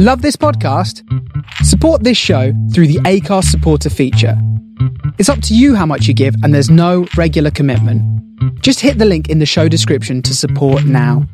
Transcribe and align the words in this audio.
Love 0.00 0.22
this 0.22 0.36
podcast? 0.36 1.02
Support 1.64 2.04
this 2.04 2.16
show 2.16 2.52
through 2.72 2.86
the 2.86 3.00
Acast 3.00 3.46
supporter 3.46 3.90
feature. 3.90 4.40
It's 5.18 5.28
up 5.28 5.42
to 5.42 5.56
you 5.56 5.74
how 5.74 5.86
much 5.86 6.06
you 6.06 6.14
give, 6.14 6.36
and 6.44 6.54
there's 6.54 6.70
no 6.70 7.08
regular 7.16 7.50
commitment. 7.50 8.00
Just 8.62 8.78
hit 8.78 8.98
the 8.98 9.04
link 9.04 9.28
in 9.28 9.40
the 9.40 9.44
show 9.44 9.66
description 9.66 10.22
to 10.22 10.36
support 10.36 10.84
now. 10.84 11.26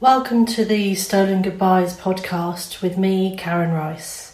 Welcome 0.00 0.46
to 0.46 0.64
the 0.64 0.94
Stolen 0.94 1.42
Goodbyes 1.42 1.98
podcast 1.98 2.80
with 2.80 2.96
me, 2.96 3.36
Karen 3.36 3.72
Rice. 3.72 4.33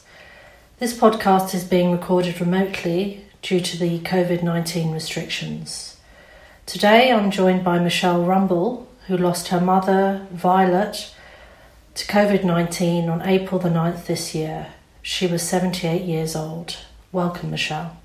This 0.81 0.99
podcast 0.99 1.55
is 1.55 1.65
being 1.65 1.93
recorded 1.93 2.41
remotely 2.41 3.27
due 3.43 3.61
to 3.61 3.79
the 3.79 3.99
COVID 3.99 4.43
19 4.43 4.93
restrictions. 4.93 5.99
Today 6.65 7.13
I'm 7.13 7.31
joined 7.31 7.63
by 7.63 7.79
Michelle 7.79 8.25
Rumble, 8.25 8.89
who 9.07 9.19
lost 9.19 9.49
her 9.49 9.61
mother, 9.61 10.27
Violet, 10.33 11.15
to 11.97 12.07
COVID 12.07 12.45
19 12.45 13.11
on 13.11 13.21
April 13.21 13.61
the 13.61 13.69
9th 13.69 14.07
this 14.07 14.35
year. 14.35 14.69
She 15.03 15.27
was 15.27 15.43
78 15.43 16.01
years 16.01 16.35
old. 16.35 16.79
Welcome, 17.13 17.51
Michelle. 17.51 17.99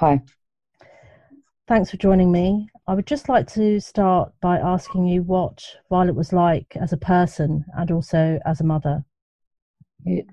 Hi. 0.00 0.22
Thanks 1.68 1.92
for 1.92 1.96
joining 1.96 2.32
me. 2.32 2.68
I 2.88 2.94
would 2.94 3.06
just 3.06 3.28
like 3.28 3.46
to 3.52 3.78
start 3.78 4.32
by 4.40 4.58
asking 4.58 5.06
you 5.06 5.22
what 5.22 5.62
Violet 5.90 6.16
was 6.16 6.32
like 6.32 6.74
as 6.74 6.92
a 6.92 6.96
person 6.96 7.64
and 7.78 7.92
also 7.92 8.40
as 8.44 8.60
a 8.60 8.64
mother. 8.64 9.04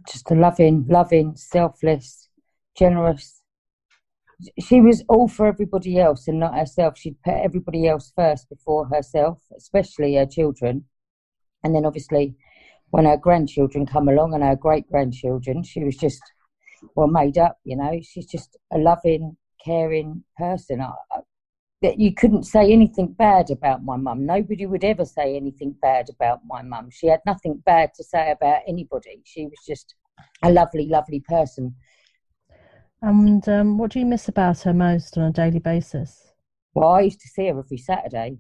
Just 0.08 0.30
a 0.30 0.36
loving, 0.36 0.86
loving, 0.88 1.36
selfless, 1.36 2.30
generous. 2.77 3.41
She 4.59 4.81
was 4.81 5.03
all 5.08 5.28
for 5.28 5.48
everybody 5.48 6.00
else 6.00 6.28
and 6.28 6.39
not 6.39 6.56
herself. 6.56 6.98
She'd 6.98 7.22
put 7.23 7.34
everybody 7.34 7.88
else 7.88 8.11
first 8.16 8.50
before 8.50 8.88
herself, 8.88 9.39
especially 9.58 10.16
her 10.16 10.25
children. 10.25 10.86
And 11.64 11.73
then 11.73 11.86
obviously, 11.86 12.36
when 12.92 13.06
her 13.06 13.17
grandchildren 13.17 13.86
come 13.86 14.08
along 14.08 14.33
and 14.33 14.44
her 14.44 14.56
great 14.56 14.88
grandchildren, 14.89 15.64
she 15.64 15.83
was 15.83 15.98
just 15.98 16.22
well 16.95 17.08
made 17.08 17.38
up. 17.38 17.58
You 17.64 17.78
know, 17.78 18.00
she's 18.03 18.28
just 18.28 18.58
a 18.72 18.78
loving, 18.78 19.38
caring 19.64 20.23
person. 20.38 20.81
I, 20.81 20.92
that 21.84 22.00
you 22.00 22.14
couldn't 22.14 22.44
say 22.44 22.72
anything 22.72 23.08
bad 23.08 23.52
about 23.52 23.84
my 23.84 23.98
mum. 23.98 24.26
Nobody 24.26 24.66
would 24.66 24.86
ever 24.86 25.03
say 25.03 25.36
anything 25.36 25.76
bad 25.81 26.08
about 26.09 26.39
my 26.48 26.62
mum. 26.62 26.89
She 26.89 27.08
had 27.08 27.20
nothing 27.26 27.62
bad 27.66 27.94
to 27.95 28.03
say 28.06 28.31
about 28.31 28.62
anybody. 28.66 29.22
She 29.26 29.44
was 29.44 29.59
just 29.67 29.94
a 30.42 30.50
lovely, 30.50 30.88
lovely 30.88 31.20
person. 31.20 31.76
And 33.02 33.48
um, 33.50 33.78
what 33.78 33.92
do 33.92 34.00
you 34.00 34.06
miss 34.06 34.30
about 34.30 34.61
her 34.61 34.73
most 34.73 35.17
on 35.17 35.26
a 35.26 35.31
daily 35.31 35.59
basis? 35.59 36.31
Well, 36.73 36.88
I 36.88 37.02
used 37.02 37.20
to 37.20 37.28
see 37.28 37.48
her 37.50 37.59
every 37.59 37.78
Saturday. 37.78 38.38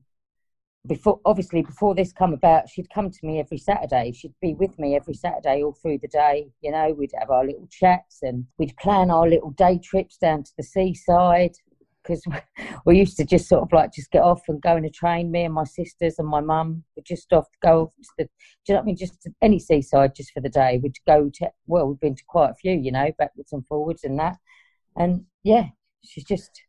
Before, 0.87 1.19
obviously, 1.25 1.63
before 1.63 1.95
this 1.95 2.13
come 2.13 2.33
about, 2.33 2.69
she'd 2.69 2.89
come 2.93 3.11
to 3.11 3.25
me 3.25 3.41
every 3.41 3.57
Saturday. 3.57 4.13
She'd 4.13 4.33
be 4.41 4.53
with 4.53 4.79
me 4.79 4.95
every 4.95 5.15
Saturday 5.15 5.63
all 5.63 5.73
through 5.73 5.99
the 6.01 6.07
day. 6.07 6.47
You 6.61 6.71
know, 6.71 6.93
we'd 6.97 7.13
have 7.19 7.29
our 7.29 7.45
little 7.45 7.67
chats 7.69 8.19
and 8.21 8.45
we'd 8.57 8.75
plan 8.77 9.11
our 9.11 9.27
little 9.27 9.51
day 9.51 9.79
trips 9.83 10.15
down 10.15 10.43
to 10.43 10.51
the 10.57 10.63
seaside 10.63 11.55
because 12.03 12.23
we 12.85 12.97
used 12.97 13.17
to 13.17 13.25
just 13.25 13.47
sort 13.47 13.63
of 13.63 13.71
like 13.71 13.93
just 13.93 14.11
get 14.11 14.21
off 14.21 14.41
and 14.47 14.61
go 14.61 14.75
in 14.75 14.85
a 14.85 14.89
train. 14.89 15.31
Me 15.31 15.45
and 15.45 15.53
my 15.53 15.63
sisters 15.63 16.15
and 16.19 16.27
my 16.27 16.41
mum 16.41 16.83
would 16.95 17.05
just 17.05 17.31
off 17.33 17.47
go 17.61 17.93
to 18.01 18.09
the, 18.17 18.23
do 18.25 18.29
you 18.67 18.73
know 18.73 18.79
what 18.79 18.83
I 18.83 18.85
mean? 18.85 18.97
Just 18.97 19.27
any 19.41 19.59
seaside 19.59 20.15
just 20.15 20.31
for 20.31 20.41
the 20.41 20.49
day. 20.49 20.79
We'd 20.81 20.97
go 21.07 21.29
to 21.35 21.49
well, 21.67 21.87
we've 21.87 21.99
been 21.99 22.15
to 22.15 22.23
quite 22.27 22.51
a 22.51 22.55
few, 22.55 22.73
you 22.73 22.91
know, 22.91 23.11
backwards 23.17 23.53
and 23.53 23.65
forwards 23.67 24.03
and 24.03 24.19
that. 24.19 24.37
And 24.95 25.25
yeah, 25.43 25.67
she's 26.03 26.25
just. 26.25 26.61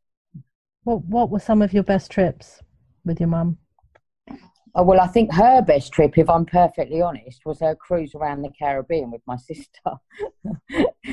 What 0.84 1.04
What 1.04 1.30
were 1.30 1.40
some 1.40 1.62
of 1.62 1.72
your 1.72 1.82
best 1.82 2.10
trips 2.10 2.60
with 3.04 3.20
your 3.20 3.28
mum? 3.28 3.58
Oh, 4.76 4.82
well, 4.82 5.00
I 5.00 5.06
think 5.06 5.32
her 5.32 5.62
best 5.62 5.92
trip, 5.92 6.18
if 6.18 6.28
I'm 6.28 6.44
perfectly 6.44 7.00
honest, 7.00 7.46
was 7.46 7.60
her 7.60 7.76
cruise 7.76 8.12
around 8.16 8.42
the 8.42 8.50
Caribbean 8.58 9.12
with 9.12 9.22
my 9.24 9.36
sister. 9.50 9.68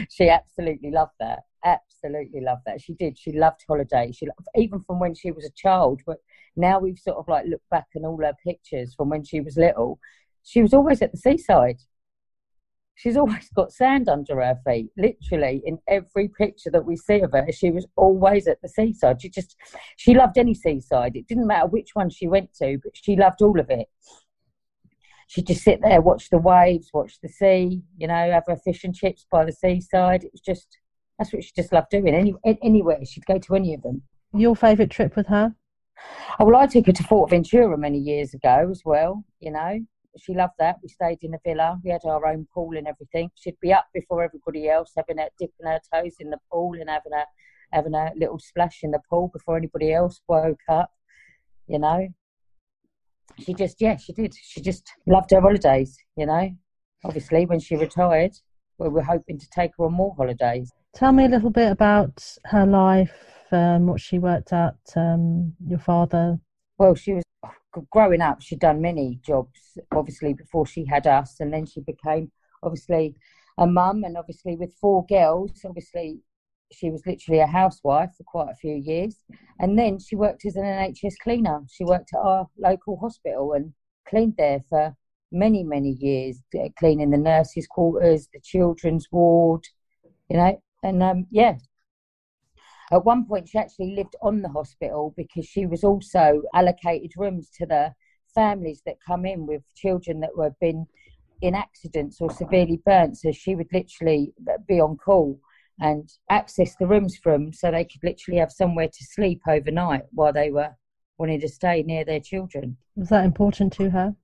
she 0.09 0.29
absolutely 0.29 0.89
loved 0.89 1.11
that. 1.19 1.43
Absolutely 1.63 2.41
loved 2.41 2.61
that. 2.65 2.81
She 2.81 2.93
did. 2.93 3.17
She 3.17 3.31
loved 3.31 3.63
holidays. 3.67 4.15
She 4.17 4.25
loved, 4.25 4.47
even 4.55 4.81
from 4.81 4.99
when 4.99 5.13
she 5.15 5.31
was 5.31 5.45
a 5.45 5.51
child. 5.51 6.01
But 6.05 6.17
now 6.55 6.79
we've 6.79 6.99
sort 6.99 7.17
of 7.17 7.27
like 7.27 7.45
looked 7.45 7.69
back 7.69 7.87
on 7.95 8.05
all 8.05 8.19
her 8.21 8.33
pictures 8.43 8.93
from 8.95 9.09
when 9.09 9.23
she 9.23 9.41
was 9.41 9.57
little. 9.57 9.99
She 10.43 10.61
was 10.61 10.73
always 10.73 11.01
at 11.01 11.11
the 11.11 11.17
seaside 11.17 11.77
she's 13.01 13.17
always 13.17 13.49
got 13.55 13.71
sand 13.71 14.07
under 14.07 14.35
her 14.35 14.59
feet. 14.65 14.91
Literally, 14.97 15.61
in 15.65 15.79
every 15.87 16.27
picture 16.27 16.69
that 16.71 16.85
we 16.85 16.95
see 16.95 17.21
of 17.21 17.31
her, 17.31 17.45
she 17.51 17.71
was 17.71 17.87
always 17.95 18.47
at 18.47 18.61
the 18.61 18.69
seaside. 18.69 19.21
She 19.21 19.29
just, 19.29 19.55
she 19.97 20.13
loved 20.13 20.37
any 20.37 20.53
seaside. 20.53 21.15
It 21.15 21.27
didn't 21.27 21.47
matter 21.47 21.67
which 21.67 21.91
one 21.93 22.09
she 22.09 22.27
went 22.27 22.53
to, 22.61 22.77
but 22.83 22.93
she 22.95 23.15
loved 23.15 23.41
all 23.41 23.59
of 23.59 23.69
it. 23.69 23.87
She'd 25.27 25.47
just 25.47 25.63
sit 25.63 25.79
there, 25.81 26.01
watch 26.01 26.29
the 26.29 26.37
waves, 26.37 26.89
watch 26.93 27.17
the 27.23 27.29
sea, 27.29 27.81
you 27.97 28.07
know, 28.07 28.31
have 28.31 28.43
her 28.47 28.57
fish 28.57 28.83
and 28.83 28.93
chips 28.93 29.25
by 29.31 29.45
the 29.45 29.53
seaside. 29.53 30.23
It 30.23 30.31
was 30.33 30.41
just, 30.41 30.77
that's 31.21 31.33
what 31.33 31.43
she 31.43 31.51
just 31.55 31.71
loved 31.71 31.89
doing. 31.91 32.13
Any, 32.15 32.35
anywhere, 32.63 32.99
she'd 33.05 33.25
go 33.25 33.37
to 33.37 33.55
any 33.55 33.73
of 33.73 33.83
them. 33.83 34.01
Your 34.33 34.55
favourite 34.55 34.91
trip 34.91 35.15
with 35.15 35.27
her? 35.27 35.55
Oh, 36.39 36.45
well, 36.45 36.55
I 36.55 36.65
took 36.65 36.87
her 36.87 36.91
to 36.91 37.03
Fort 37.03 37.29
Ventura 37.29 37.77
many 37.77 37.99
years 37.99 38.33
ago 38.33 38.67
as 38.71 38.81
well, 38.83 39.23
you 39.39 39.51
know 39.51 39.79
she 40.17 40.33
loved 40.33 40.53
that. 40.59 40.77
We 40.81 40.89
stayed 40.89 41.19
in 41.21 41.33
a 41.33 41.39
villa. 41.45 41.79
We 41.83 41.91
had 41.91 42.01
our 42.05 42.25
own 42.25 42.47
pool 42.53 42.77
and 42.77 42.87
everything. 42.87 43.31
She'd 43.35 43.59
be 43.61 43.73
up 43.73 43.87
before 43.93 44.23
everybody 44.23 44.69
else, 44.69 44.91
having 44.95 45.19
a 45.19 45.29
dipping 45.39 45.65
her 45.65 45.79
toes 45.93 46.15
in 46.19 46.29
the 46.29 46.39
pool 46.51 46.73
and 46.79 46.89
having 46.89 47.13
a 47.13 47.25
having 47.71 47.93
a 47.93 48.11
little 48.17 48.39
splash 48.39 48.79
in 48.83 48.91
the 48.91 48.99
pool 49.09 49.29
before 49.33 49.55
anybody 49.55 49.93
else 49.93 50.19
woke 50.27 50.59
up. 50.69 50.91
You 51.67 51.79
know, 51.79 52.07
she 53.39 53.53
just 53.53 53.79
yeah, 53.79 53.97
she 53.97 54.13
did. 54.13 54.33
She 54.35 54.61
just 54.61 54.91
loved 55.07 55.31
her 55.31 55.41
holidays. 55.41 55.97
You 56.17 56.25
know, 56.25 56.51
obviously 57.05 57.45
when 57.45 57.59
she 57.59 57.75
retired, 57.75 58.33
we 58.77 58.89
were 58.89 59.03
hoping 59.03 59.39
to 59.39 59.47
take 59.53 59.71
her 59.77 59.85
on 59.85 59.93
more 59.93 60.15
holidays. 60.17 60.71
Tell 60.93 61.13
me 61.13 61.25
a 61.25 61.29
little 61.29 61.49
bit 61.49 61.71
about 61.71 62.21
her 62.45 62.65
life, 62.65 63.45
um, 63.51 63.87
what 63.87 64.01
she 64.01 64.19
worked 64.19 64.51
at, 64.51 64.75
um, 64.95 65.53
your 65.65 65.79
father. 65.79 66.37
Well, 66.77 66.95
she 66.95 67.13
was 67.13 67.23
growing 67.89 68.21
up, 68.21 68.41
she'd 68.41 68.59
done 68.59 68.81
many 68.81 69.19
jobs, 69.25 69.77
obviously, 69.95 70.33
before 70.33 70.65
she 70.65 70.85
had 70.85 71.07
us. 71.07 71.39
And 71.39 71.53
then 71.53 71.65
she 71.65 71.79
became, 71.79 72.31
obviously, 72.61 73.15
a 73.57 73.65
mum. 73.65 74.03
And 74.03 74.17
obviously, 74.17 74.57
with 74.57 74.73
four 74.81 75.05
girls, 75.05 75.61
obviously, 75.65 76.19
she 76.73 76.89
was 76.89 77.05
literally 77.05 77.39
a 77.39 77.47
housewife 77.47 78.11
for 78.17 78.23
quite 78.25 78.51
a 78.51 78.55
few 78.55 78.75
years. 78.75 79.15
And 79.59 79.79
then 79.79 79.97
she 79.97 80.17
worked 80.17 80.45
as 80.45 80.57
an 80.57 80.63
NHS 80.63 81.15
cleaner. 81.23 81.61
She 81.71 81.85
worked 81.85 82.13
at 82.13 82.19
our 82.19 82.49
local 82.57 82.97
hospital 82.97 83.53
and 83.53 83.73
cleaned 84.07 84.35
there 84.37 84.63
for 84.67 84.95
many, 85.31 85.63
many 85.63 85.91
years, 85.91 86.41
cleaning 86.77 87.11
the 87.11 87.17
nurses' 87.17 87.67
quarters, 87.67 88.27
the 88.33 88.41
children's 88.41 89.07
ward, 89.09 89.65
you 90.29 90.35
know. 90.35 90.61
And 90.83 91.03
um, 91.03 91.27
yeah, 91.29 91.57
at 92.91 93.05
one 93.05 93.25
point, 93.25 93.47
she 93.47 93.57
actually 93.57 93.95
lived 93.95 94.15
on 94.21 94.41
the 94.41 94.49
hospital 94.49 95.13
because 95.15 95.45
she 95.45 95.65
was 95.65 95.83
also 95.83 96.41
allocated 96.53 97.11
rooms 97.15 97.49
to 97.57 97.65
the 97.65 97.93
families 98.35 98.81
that 98.85 98.97
come 99.05 99.25
in 99.25 99.45
with 99.45 99.61
children 99.75 100.19
that 100.21 100.35
were 100.35 100.51
been 100.59 100.87
in 101.41 101.55
accidents 101.55 102.19
or 102.19 102.29
severely 102.29 102.81
burnt. 102.85 103.17
So 103.17 103.31
she 103.31 103.55
would 103.55 103.69
literally 103.71 104.33
be 104.67 104.79
on 104.79 104.97
call 104.97 105.39
and 105.79 106.09
access 106.29 106.75
the 106.75 106.85
rooms 106.85 107.17
for 107.17 107.31
them 107.31 107.53
so 107.53 107.71
they 107.71 107.85
could 107.85 108.03
literally 108.03 108.39
have 108.39 108.51
somewhere 108.51 108.87
to 108.87 109.03
sleep 109.05 109.41
overnight 109.47 110.03
while 110.11 110.33
they 110.33 110.51
were 110.51 110.75
wanting 111.17 111.39
to 111.41 111.47
stay 111.47 111.83
near 111.83 112.03
their 112.03 112.19
children. 112.19 112.77
Was 112.95 113.09
that 113.09 113.25
important 113.25 113.73
to 113.73 113.89
her? 113.89 114.15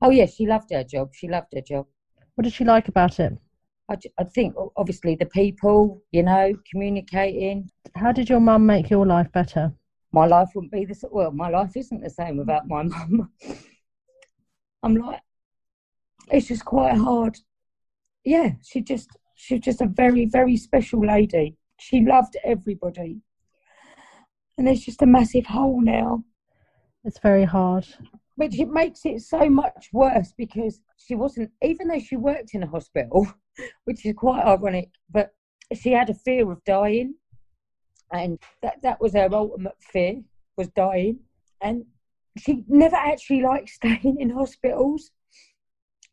Oh, 0.00 0.10
yes, 0.10 0.30
yeah, 0.30 0.34
she 0.34 0.46
loved 0.46 0.70
her 0.72 0.84
job. 0.84 1.10
She 1.14 1.28
loved 1.28 1.52
her 1.54 1.60
job. 1.60 1.86
What 2.34 2.44
did 2.44 2.52
she 2.52 2.64
like 2.64 2.88
about 2.88 3.20
it? 3.20 3.38
I, 3.90 3.96
I 4.18 4.24
think 4.24 4.54
obviously 4.76 5.14
the 5.14 5.26
people, 5.26 6.02
you 6.12 6.22
know, 6.22 6.54
communicating. 6.70 7.70
How 7.94 8.12
did 8.12 8.28
your 8.28 8.40
mum 8.40 8.64
make 8.66 8.90
your 8.90 9.06
life 9.06 9.30
better? 9.32 9.72
My 10.12 10.26
life 10.26 10.50
wouldn't 10.54 10.72
be 10.72 10.84
the 10.84 10.94
same. 10.94 11.10
Well, 11.12 11.30
my 11.32 11.48
life 11.48 11.76
isn't 11.76 12.02
the 12.02 12.10
same 12.10 12.36
without 12.36 12.68
my 12.68 12.82
mum. 12.82 13.30
I'm 14.82 14.96
like, 14.96 15.20
it's 16.30 16.48
just 16.48 16.64
quite 16.64 16.96
hard. 16.96 17.38
Yeah, 18.24 18.52
she 18.64 18.80
just 18.80 19.10
she's 19.34 19.60
just 19.60 19.80
a 19.80 19.86
very 19.86 20.26
very 20.26 20.56
special 20.56 21.04
lady. 21.06 21.56
She 21.78 22.00
loved 22.00 22.36
everybody, 22.44 23.20
and 24.56 24.66
there's 24.66 24.84
just 24.84 25.02
a 25.02 25.06
massive 25.06 25.46
hole 25.46 25.80
now. 25.80 26.24
It's 27.04 27.18
very 27.18 27.44
hard 27.44 27.86
which 28.36 28.58
it 28.58 28.68
makes 28.68 29.04
it 29.04 29.20
so 29.20 29.48
much 29.48 29.88
worse 29.92 30.32
because 30.36 30.80
she 30.96 31.14
wasn't 31.14 31.50
even 31.62 31.88
though 31.88 31.98
she 31.98 32.16
worked 32.16 32.54
in 32.54 32.62
a 32.62 32.66
hospital 32.66 33.26
which 33.84 34.04
is 34.06 34.14
quite 34.16 34.44
ironic 34.44 34.88
but 35.10 35.34
she 35.74 35.92
had 35.92 36.10
a 36.10 36.14
fear 36.14 36.50
of 36.50 36.62
dying 36.64 37.14
and 38.12 38.38
that 38.62 38.80
that 38.82 39.00
was 39.00 39.14
her 39.14 39.28
ultimate 39.32 39.76
fear 39.80 40.20
was 40.56 40.68
dying 40.68 41.18
and 41.60 41.84
she 42.38 42.64
never 42.68 42.96
actually 42.96 43.42
liked 43.42 43.68
staying 43.80 44.16
in 44.18 44.30
hospitals 44.30 45.10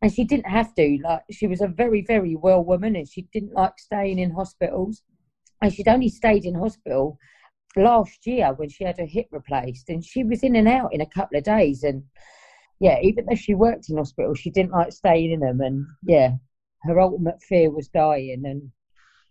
and 0.01 0.13
she 0.13 0.23
didn't 0.23 0.47
have 0.47 0.73
to. 0.75 0.99
Like 1.03 1.23
she 1.31 1.47
was 1.47 1.61
a 1.61 1.67
very, 1.67 2.01
very 2.01 2.35
well 2.35 2.63
woman, 2.63 2.95
and 2.95 3.07
she 3.07 3.23
didn't 3.33 3.53
like 3.53 3.77
staying 3.77 4.19
in 4.19 4.31
hospitals. 4.31 5.03
And 5.61 5.73
she'd 5.73 5.89
only 5.89 6.07
stayed 6.07 6.45
in 6.45 6.55
hospital 6.55 7.17
last 7.75 8.25
year 8.25 8.53
when 8.53 8.69
she 8.69 8.83
had 8.83 8.97
her 8.97 9.05
hip 9.05 9.27
replaced, 9.31 9.89
and 9.89 10.03
she 10.03 10.23
was 10.23 10.43
in 10.43 10.55
and 10.55 10.67
out 10.67 10.93
in 10.93 11.01
a 11.01 11.05
couple 11.05 11.37
of 11.37 11.43
days. 11.43 11.83
And 11.83 12.03
yeah, 12.79 12.99
even 13.01 13.25
though 13.25 13.35
she 13.35 13.53
worked 13.53 13.89
in 13.89 13.97
hospital, 13.97 14.33
she 14.33 14.49
didn't 14.49 14.71
like 14.71 14.91
staying 14.91 15.31
in 15.31 15.41
them. 15.41 15.61
And 15.61 15.85
yeah, 16.03 16.31
her 16.83 16.99
ultimate 16.99 17.41
fear 17.41 17.69
was 17.69 17.87
dying. 17.87 18.43
And 18.45 18.71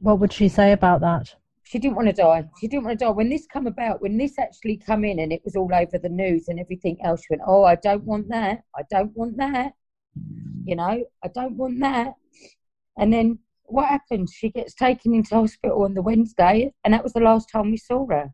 what 0.00 0.20
would 0.20 0.32
she 0.32 0.48
say 0.48 0.72
about 0.72 1.00
that? 1.00 1.34
She 1.64 1.78
didn't 1.78 1.96
want 1.96 2.08
to 2.08 2.14
die. 2.14 2.48
She 2.60 2.66
didn't 2.66 2.84
want 2.84 2.98
to 2.98 3.04
die. 3.04 3.10
When 3.10 3.28
this 3.28 3.46
come 3.46 3.66
about, 3.66 4.00
when 4.00 4.16
this 4.16 4.38
actually 4.38 4.78
come 4.78 5.04
in, 5.04 5.18
and 5.18 5.32
it 5.32 5.42
was 5.44 5.54
all 5.54 5.70
over 5.74 5.98
the 5.98 6.08
news 6.08 6.48
and 6.48 6.58
everything 6.58 6.96
else, 7.04 7.20
she 7.20 7.26
went, 7.30 7.42
"Oh, 7.46 7.64
I 7.64 7.74
don't 7.74 8.04
want 8.04 8.28
that. 8.28 8.64
I 8.74 8.82
don't 8.90 9.14
want 9.14 9.36
that. 9.36 9.74
You 10.64 10.76
know, 10.76 11.04
I 11.22 11.28
don't 11.28 11.56
want 11.56 11.78
that." 11.80 12.14
And 12.96 13.12
then 13.12 13.38
what 13.68 13.88
happens? 13.88 14.32
She 14.32 14.50
gets 14.50 14.74
taken 14.74 15.14
into 15.14 15.34
hospital 15.34 15.84
on 15.84 15.94
the 15.94 16.02
Wednesday, 16.02 16.72
and 16.84 16.94
that 16.94 17.02
was 17.02 17.12
the 17.12 17.20
last 17.20 17.50
time 17.50 17.70
we 17.70 17.76
saw 17.76 18.06
her. 18.08 18.30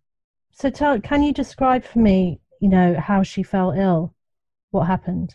So, 0.52 0.70
tell, 0.70 1.00
can 1.00 1.22
you 1.22 1.32
describe 1.32 1.84
for 1.84 1.98
me, 1.98 2.40
you 2.60 2.68
know, 2.68 2.94
how 2.98 3.22
she 3.22 3.42
fell 3.42 3.72
ill? 3.72 4.14
What 4.70 4.84
happened? 4.86 5.34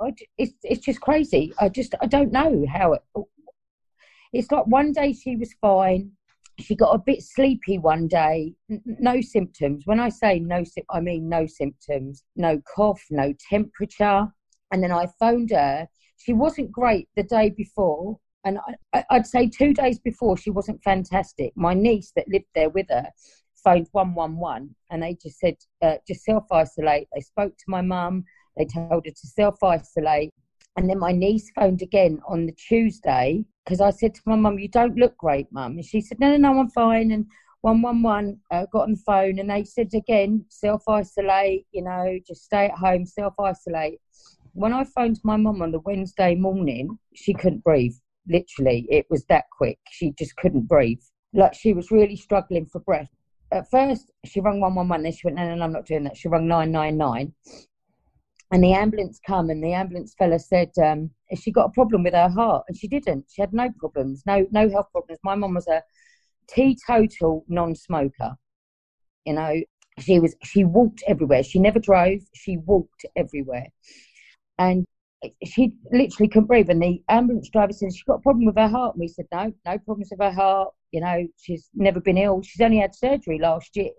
I, 0.00 0.14
it's 0.38 0.52
it's 0.62 0.84
just 0.84 1.00
crazy. 1.00 1.52
I 1.60 1.68
just 1.68 1.94
I 2.00 2.06
don't 2.06 2.32
know 2.32 2.64
how 2.72 2.94
it. 2.94 3.02
It's 4.32 4.50
like 4.50 4.66
one 4.66 4.92
day 4.92 5.12
she 5.12 5.36
was 5.36 5.54
fine. 5.60 6.12
She 6.58 6.74
got 6.74 6.94
a 6.94 6.98
bit 6.98 7.22
sleepy 7.22 7.78
one 7.78 8.06
day. 8.06 8.54
N- 8.70 8.82
no 8.86 9.20
symptoms. 9.20 9.86
When 9.86 10.00
I 10.00 10.08
say 10.08 10.38
no, 10.38 10.64
I 10.90 11.00
mean 11.00 11.28
no 11.28 11.46
symptoms. 11.46 12.24
No 12.36 12.60
cough. 12.74 13.02
No 13.10 13.32
temperature. 13.48 14.28
And 14.72 14.82
then 14.82 14.92
I 14.92 15.06
phoned 15.18 15.50
her. 15.50 15.88
She 16.16 16.32
wasn't 16.32 16.70
great 16.70 17.08
the 17.16 17.22
day 17.22 17.50
before, 17.50 18.18
and 18.44 18.58
I, 18.92 19.04
I'd 19.10 19.26
say 19.26 19.48
two 19.48 19.74
days 19.74 19.98
before 19.98 20.36
she 20.36 20.50
wasn't 20.50 20.82
fantastic. 20.82 21.52
My 21.56 21.74
niece 21.74 22.12
that 22.16 22.28
lived 22.28 22.46
there 22.54 22.70
with 22.70 22.86
her 22.90 23.08
phoned 23.62 23.88
111 23.92 24.74
and 24.90 25.02
they 25.02 25.14
just 25.14 25.38
said, 25.38 25.56
uh, 25.82 25.96
just 26.06 26.24
self 26.24 26.44
isolate. 26.50 27.08
They 27.14 27.20
spoke 27.20 27.56
to 27.56 27.64
my 27.68 27.82
mum, 27.82 28.24
they 28.56 28.64
told 28.64 29.04
her 29.04 29.10
to 29.10 29.26
self 29.26 29.62
isolate. 29.62 30.32
And 30.76 30.88
then 30.88 30.98
my 30.98 31.12
niece 31.12 31.50
phoned 31.54 31.82
again 31.82 32.20
on 32.26 32.46
the 32.46 32.52
Tuesday 32.52 33.44
because 33.64 33.80
I 33.80 33.90
said 33.90 34.14
to 34.14 34.22
my 34.24 34.36
mum, 34.36 34.58
You 34.58 34.68
don't 34.68 34.96
look 34.96 35.16
great, 35.16 35.46
mum. 35.50 35.72
And 35.72 35.84
she 35.84 36.00
said, 36.00 36.20
No, 36.20 36.30
no, 36.30 36.36
no, 36.36 36.60
I'm 36.60 36.70
fine. 36.70 37.10
And 37.10 37.26
111 37.62 38.40
uh, 38.50 38.66
got 38.72 38.84
on 38.84 38.92
the 38.92 39.02
phone 39.04 39.38
and 39.38 39.50
they 39.50 39.64
said 39.64 39.90
again, 39.94 40.44
self 40.48 40.82
isolate, 40.88 41.66
you 41.72 41.82
know, 41.82 42.18
just 42.26 42.44
stay 42.44 42.66
at 42.66 42.78
home, 42.78 43.04
self 43.04 43.34
isolate. 43.38 44.00
When 44.52 44.72
I 44.72 44.84
phoned 44.84 45.20
my 45.22 45.36
mum 45.36 45.62
on 45.62 45.70
the 45.70 45.80
Wednesday 45.80 46.34
morning, 46.34 46.98
she 47.14 47.34
couldn't 47.34 47.62
breathe. 47.62 47.94
Literally, 48.30 48.86
it 48.88 49.06
was 49.10 49.24
that 49.26 49.44
quick. 49.50 49.78
She 49.90 50.12
just 50.18 50.36
couldn't 50.36 50.68
breathe. 50.68 51.02
Like 51.34 51.54
she 51.54 51.74
was 51.74 51.90
really 51.90 52.16
struggling 52.16 52.66
for 52.66 52.80
breath. 52.80 53.10
At 53.52 53.68
first, 53.70 54.10
she 54.24 54.40
rang 54.40 54.60
111, 54.60 55.02
then 55.02 55.12
she 55.12 55.26
went, 55.26 55.36
No, 55.36 55.48
no, 55.48 55.54
no, 55.56 55.64
I'm 55.64 55.72
not 55.72 55.86
doing 55.86 56.04
that. 56.04 56.16
She 56.16 56.28
rang 56.28 56.46
999 56.46 57.34
and 58.50 58.64
the 58.64 58.72
ambulance 58.72 59.20
come 59.24 59.50
and 59.50 59.62
the 59.62 59.72
ambulance 59.72 60.14
fella 60.18 60.38
said 60.38 60.70
um, 60.82 61.10
she 61.34 61.50
got 61.50 61.66
a 61.66 61.72
problem 61.72 62.02
with 62.02 62.14
her 62.14 62.28
heart 62.28 62.64
and 62.68 62.76
she 62.76 62.88
didn't 62.88 63.24
she 63.30 63.40
had 63.40 63.52
no 63.52 63.70
problems 63.78 64.22
no 64.26 64.46
no 64.50 64.68
health 64.68 64.88
problems 64.92 65.20
my 65.22 65.34
mum 65.34 65.54
was 65.54 65.68
a 65.68 65.82
teetotal 66.48 67.44
non-smoker 67.48 68.34
you 69.24 69.32
know 69.32 69.60
she 69.98 70.18
was 70.18 70.34
she 70.42 70.64
walked 70.64 71.02
everywhere 71.06 71.42
she 71.42 71.58
never 71.58 71.78
drove 71.78 72.20
she 72.34 72.56
walked 72.58 73.04
everywhere 73.16 73.68
and 74.58 74.86
she 75.44 75.72
literally 75.92 76.28
couldn't 76.28 76.46
breathe 76.46 76.70
and 76.70 76.82
the 76.82 77.02
ambulance 77.08 77.50
driver 77.50 77.72
said 77.72 77.92
She's 77.92 78.02
got 78.04 78.16
a 78.16 78.20
problem 78.20 78.46
with 78.46 78.56
her 78.56 78.68
heart. 78.68 78.94
And 78.94 79.00
we 79.00 79.08
said 79.08 79.26
no 79.32 79.52
no 79.66 79.78
problems 79.78 80.08
with 80.10 80.20
her 80.20 80.32
heart. 80.32 80.72
You 80.92 81.00
know 81.00 81.26
she's 81.36 81.68
never 81.74 82.00
been 82.00 82.18
ill. 82.18 82.42
She's 82.42 82.60
only 82.60 82.78
had 82.78 82.94
surgery 82.94 83.38
last 83.38 83.76
year. 83.76 83.92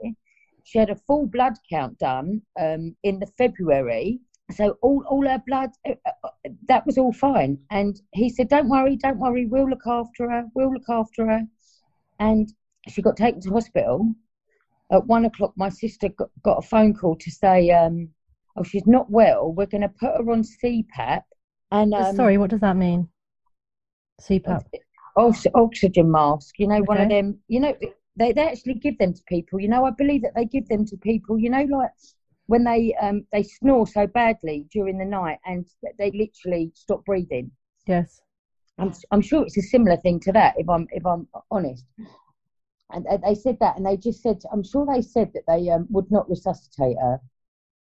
She 0.64 0.80
had 0.80 0.90
a 0.90 0.96
full 0.96 1.28
blood 1.28 1.54
count 1.70 1.98
done 2.00 2.42
um, 2.60 2.96
in 3.04 3.20
the 3.20 3.28
february. 3.38 4.20
So 4.56 4.78
all, 4.82 5.04
all 5.10 5.26
her 5.26 5.42
blood 5.48 5.70
uh, 5.88 5.94
uh, 6.24 6.30
that 6.68 6.86
was 6.86 6.98
all 6.98 7.14
fine. 7.14 7.60
And 7.70 8.02
he 8.14 8.30
said 8.30 8.50
don't 8.50 8.70
worry 8.70 8.96
don't 8.96 9.20
worry. 9.20 9.46
We'll 9.46 9.70
look 9.70 9.86
after 9.86 10.30
her. 10.30 10.46
We'll 10.56 10.74
look 10.74 10.90
after 10.90 11.28
her. 11.28 11.42
And 12.20 12.52
she 12.88 13.02
got 13.02 13.18
taken 13.18 13.42
to 13.42 13.52
hospital. 13.52 14.14
At 14.92 15.06
one 15.06 15.26
o'clock 15.26 15.54
my 15.56 15.70
sister 15.70 16.10
got, 16.10 16.30
got 16.44 16.58
a 16.58 16.68
phone 16.68 16.94
call 16.94 17.16
to 17.16 17.32
say 17.32 17.70
um, 17.70 18.10
oh 18.58 18.64
she's 18.64 18.88
not 18.88 19.10
well. 19.10 19.52
We're 19.52 19.66
going 19.66 19.82
to 19.82 19.90
put 19.90 20.12
her 20.18 20.32
on 20.32 20.44
cpap 20.44 21.24
and 21.72 21.94
um, 21.94 22.16
sorry 22.16 22.38
what 22.38 22.50
does 22.50 22.62
that 22.62 22.78
mean? 22.78 23.08
Cpap 24.22 24.64
oxygen 25.18 26.10
mask 26.10 26.58
you 26.58 26.68
know 26.68 26.76
okay. 26.76 26.86
one 26.86 27.02
of 27.02 27.10
them 27.10 27.38
you 27.50 27.60
know 27.60 27.76
they, 28.16 28.32
they 28.32 28.48
actually 28.48 28.76
give 28.76 28.98
them 28.98 29.14
to 29.14 29.22
people. 29.28 29.60
You 29.60 29.68
know 29.68 29.84
i 29.86 29.92
believe 29.92 30.22
that 30.22 30.36
they 30.36 30.46
give 30.46 30.68
them 30.70 30.86
to 30.86 30.96
people 30.98 31.38
you 31.38 31.50
know 31.50 31.64
like 31.64 31.92
when 32.52 32.66
they 32.66 32.94
um, 33.02 33.26
they 33.32 33.44
snore 33.44 33.88
so 33.88 34.06
badly 34.06 34.68
during 34.74 34.98
the 34.98 35.06
night 35.06 35.40
and 35.46 35.66
they 35.98 36.12
literally 36.12 36.70
stop 36.76 37.04
breathing. 37.06 37.50
Yes, 37.88 38.22
I'm 38.78 38.94
I'm 39.12 39.22
sure 39.22 39.44
it's 39.44 39.58
a 39.58 39.62
similar 39.62 39.96
thing 39.96 40.20
to 40.22 40.34
that. 40.34 40.56
If 40.58 40.68
I'm 40.68 40.86
if 40.92 41.06
I'm 41.06 41.30
honest, 41.50 41.86
and 42.92 43.08
they 43.26 43.36
said 43.36 43.58
that, 43.62 43.78
and 43.78 43.86
they 43.86 43.96
just 43.96 44.22
said 44.22 44.42
I'm 44.52 44.64
sure 44.64 44.86
they 44.86 45.02
said 45.02 45.32
that 45.34 45.44
they 45.48 45.70
um, 45.70 45.88
would 45.92 46.12
not 46.12 46.30
resuscitate 46.30 46.98
her, 47.00 47.22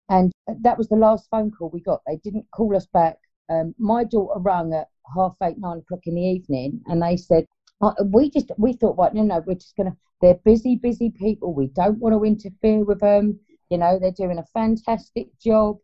and 0.10 0.32
that 0.62 0.78
was 0.78 0.88
the 0.90 0.96
last 0.96 1.30
phone 1.30 1.52
call 1.52 1.70
we 1.70 1.82
got. 1.82 2.02
They 2.08 2.18
didn't 2.18 2.46
call 2.52 2.76
us 2.76 2.88
back. 2.88 3.18
Um, 3.50 3.76
my 3.78 4.04
daughter 4.04 4.40
rang 4.40 4.74
at 4.74 4.88
half 5.16 5.36
eight 5.44 5.58
nine 5.58 5.80
o'clock 5.80 6.02
in 6.06 6.16
the 6.16 6.22
evening, 6.22 6.82
and 6.88 7.02
they 7.02 7.18
said 7.18 7.46
uh, 7.82 7.94
we 8.06 8.30
just 8.30 8.52
we 8.58 8.74
thought 8.74 8.98
right 8.98 9.14
no 9.14 9.24
no 9.24 9.44
we're 9.46 9.56
just 9.56 9.76
gonna 9.78 9.96
they're 10.22 10.40
busy 10.46 10.76
busy 10.76 11.12
people 11.12 11.54
we 11.54 11.68
don't 11.68 12.00
want 12.00 12.14
to 12.14 12.26
interfere 12.26 12.84
with 12.84 13.00
them 13.00 13.40
you 13.70 13.78
know, 13.78 14.00
they're 14.00 14.12
doing 14.12 14.38
a 14.38 14.46
fantastic 14.54 15.28
job. 15.40 15.78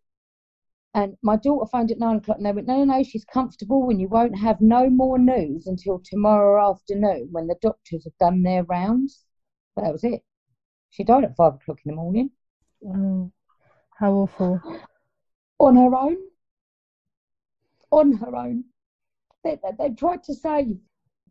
And 0.96 1.18
my 1.24 1.38
daughter 1.38 1.68
phoned 1.72 1.92
at 1.92 2.00
nine 2.00 2.18
o'clock 2.18 2.38
and 2.38 2.46
they 2.46 2.52
went, 2.52 2.68
No, 2.68 2.84
no, 2.84 2.98
no, 2.98 3.04
she's 3.04 3.26
comfortable 3.26 3.90
and 3.90 4.00
you 4.00 4.08
won't 4.08 4.38
have 4.38 4.62
no 4.62 4.90
more 4.90 5.18
news 5.18 5.66
until 5.66 6.00
tomorrow 6.04 6.72
afternoon 6.72 7.30
when 7.32 7.48
the 7.48 7.56
doctors 7.62 8.04
have 8.04 8.18
done 8.20 8.44
their 8.44 8.64
rounds. 8.64 9.26
But 9.76 9.84
that 9.84 9.92
was 9.92 10.04
it. 10.04 10.24
She 10.92 11.04
died 11.04 11.24
at 11.24 11.36
five 11.36 11.56
o'clock 11.56 11.80
in 11.84 11.92
the 11.92 11.96
morning. 11.96 12.30
Oh, 12.86 13.32
how 14.04 14.12
awful. 14.12 14.60
On 15.60 15.78
her 15.78 15.96
own. 15.96 16.18
On 17.90 18.12
her 18.18 18.36
own. 18.36 18.66
They, 19.46 19.58
they, 19.64 19.72
they 19.80 19.96
tried 19.96 20.24
to 20.24 20.34
say 20.34 20.76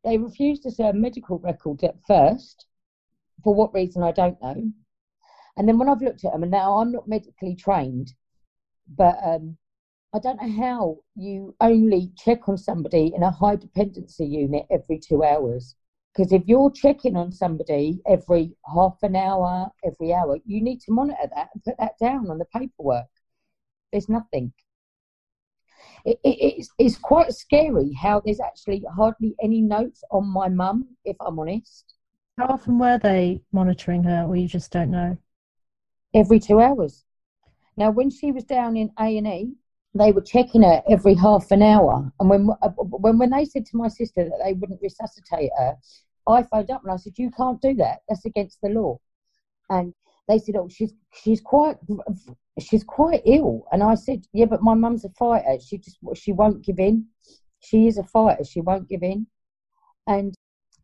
they 0.04 0.16
refused 0.16 0.62
to 0.62 0.70
serve 0.70 0.94
medical 0.94 1.38
records 1.38 1.84
at 1.84 1.96
first. 2.06 2.67
For 3.44 3.55
what 3.55 3.74
reason, 3.74 4.02
I 4.02 4.12
don't 4.12 4.41
know. 4.41 4.72
And 5.58 5.69
then 5.69 5.79
when 5.79 5.91
I've 5.91 6.00
looked 6.00 6.24
at 6.24 6.32
them, 6.32 6.44
and 6.44 6.50
now 6.50 6.79
I'm 6.79 6.93
not 6.93 7.06
medically 7.06 7.55
trained, 7.55 8.14
but 8.88 9.19
um, 9.22 9.58
I 10.14 10.19
don't 10.19 10.41
know 10.41 10.62
how 10.62 10.96
you 11.14 11.55
only 11.60 12.10
check 12.17 12.48
on 12.48 12.56
somebody 12.56 13.12
in 13.14 13.22
a 13.22 13.31
high 13.31 13.56
dependency 13.56 14.24
unit 14.24 14.64
every 14.70 14.98
two 14.98 15.22
hours. 15.22 15.74
Because 16.14 16.32
if 16.32 16.42
you're 16.46 16.70
checking 16.70 17.16
on 17.16 17.32
somebody 17.32 18.00
every 18.06 18.54
half 18.72 18.98
an 19.02 19.16
hour, 19.16 19.70
every 19.84 20.12
hour, 20.12 20.38
you 20.44 20.62
need 20.62 20.81
to 20.82 20.92
monitor 20.92 21.28
that 21.34 21.48
and 21.54 21.64
put 21.64 21.74
that 21.78 21.98
down 21.98 22.31
on 22.31 22.38
the 22.38 22.44
paperwork. 22.46 23.06
There's 23.92 24.08
nothing. 24.08 24.52
It, 26.04 26.19
it, 26.22 26.58
it's, 26.58 26.69
it's 26.78 26.98
quite 26.98 27.32
scary 27.32 27.92
how 27.94 28.20
there's 28.20 28.40
actually 28.40 28.84
hardly 28.94 29.34
any 29.42 29.60
notes 29.60 30.02
on 30.10 30.26
my 30.26 30.48
mum, 30.48 30.88
if 31.04 31.16
I'm 31.20 31.38
honest. 31.38 31.94
How 32.36 32.46
often 32.46 32.78
were 32.78 32.98
they 32.98 33.40
monitoring 33.52 34.04
her, 34.04 34.24
or 34.24 34.36
you 34.36 34.48
just 34.48 34.70
don't 34.70 34.90
know? 34.90 35.16
every 36.14 36.38
two 36.38 36.60
hours. 36.60 37.04
Now, 37.76 37.90
when 37.90 38.10
she 38.10 38.32
was 38.32 38.44
down 38.44 38.76
in 38.76 38.90
A 38.98 39.16
and 39.16 39.26
E, 39.26 39.52
they 39.94 40.13
were 40.13 40.22
checking 40.22 40.63
her 40.63 40.82
every 40.89 41.15
half 41.15 41.51
an 41.51 41.63
hour. 41.63 42.11
And 42.19 42.31
when 42.31 42.49
uh, 42.63 42.69
when 42.69 43.19
when 43.19 43.31
they 43.31 43.44
said 43.44 43.67
to 43.67 43.77
my 43.77 43.89
sister 43.89 44.25
that 44.25 44.41
they 44.44 44.55
wouldn't 44.55 44.81
resuscitate 44.82 45.51
her, 45.58 45.77
I 46.27 46.43
phoned 46.44 46.70
up 46.70 46.82
and 46.82 46.93
I 46.93 46.96
said, 46.96 47.19
"You 47.19 47.31
can't 47.31 47.61
do 47.61 47.75
that. 47.75 48.01
That's 48.08 48.25
against 48.25 48.61
the 48.63 48.70
law." 48.70 49.01
And 49.69 49.93
they 50.29 50.39
said, 50.39 50.56
"Oh, 50.56 50.69
she's 50.69 50.94
she's 51.13 51.41
quite 51.41 51.77
she's 52.58 52.84
quite 52.84 53.22
ill." 53.27 53.67
And 53.72 53.82
I 53.82 53.94
said, 53.94 54.25
"Yeah, 54.32 54.46
but 54.46 54.63
my 54.63 54.75
mum's 54.75 55.05
a 55.05 55.11
fighter. 55.11 55.58
She 55.61 55.79
just 55.79 55.99
she 56.15 56.32
won't 56.32 56.65
give 56.65 56.79
in. 56.79 57.06
She 57.61 57.87
is 57.87 57.99
a 57.99 58.05
fighter. 58.05 58.44
She 58.44 58.61
won't 58.61 58.89
give 58.89 59.03
in." 59.03 59.27
And 60.06 60.34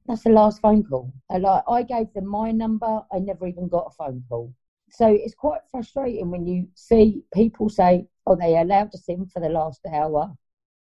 that's 0.06 0.24
the 0.24 0.30
last 0.30 0.60
phone 0.60 0.84
call. 0.84 1.12
And 1.30 1.44
like 1.44 1.62
I 1.68 1.82
gave 1.82 2.12
them 2.12 2.26
my 2.26 2.50
number. 2.50 3.02
I 3.12 3.18
never 3.20 3.46
even 3.46 3.68
got 3.68 3.88
a 3.88 3.90
phone 3.90 4.24
call. 4.28 4.52
So 4.90 5.06
it's 5.06 5.34
quite 5.34 5.60
frustrating 5.70 6.30
when 6.30 6.46
you 6.46 6.66
see 6.74 7.22
people 7.34 7.68
say, 7.68 8.06
oh, 8.28 8.36
they 8.36 8.58
allowed 8.58 8.94
us 8.94 9.04
in 9.08 9.26
for 9.26 9.40
the 9.40 9.48
last 9.48 9.80
hour, 9.92 10.32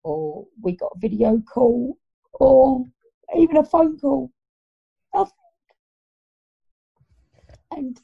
or 0.04 0.46
we 0.62 0.76
got 0.76 0.94
a 0.96 1.00
video 1.00 1.42
call, 1.52 1.98
or 2.34 2.86
even 3.38 3.58
a 3.58 3.64
phone 3.64 3.98
call. 3.98 4.32
Nothing. 5.14 5.34
And 7.72 8.02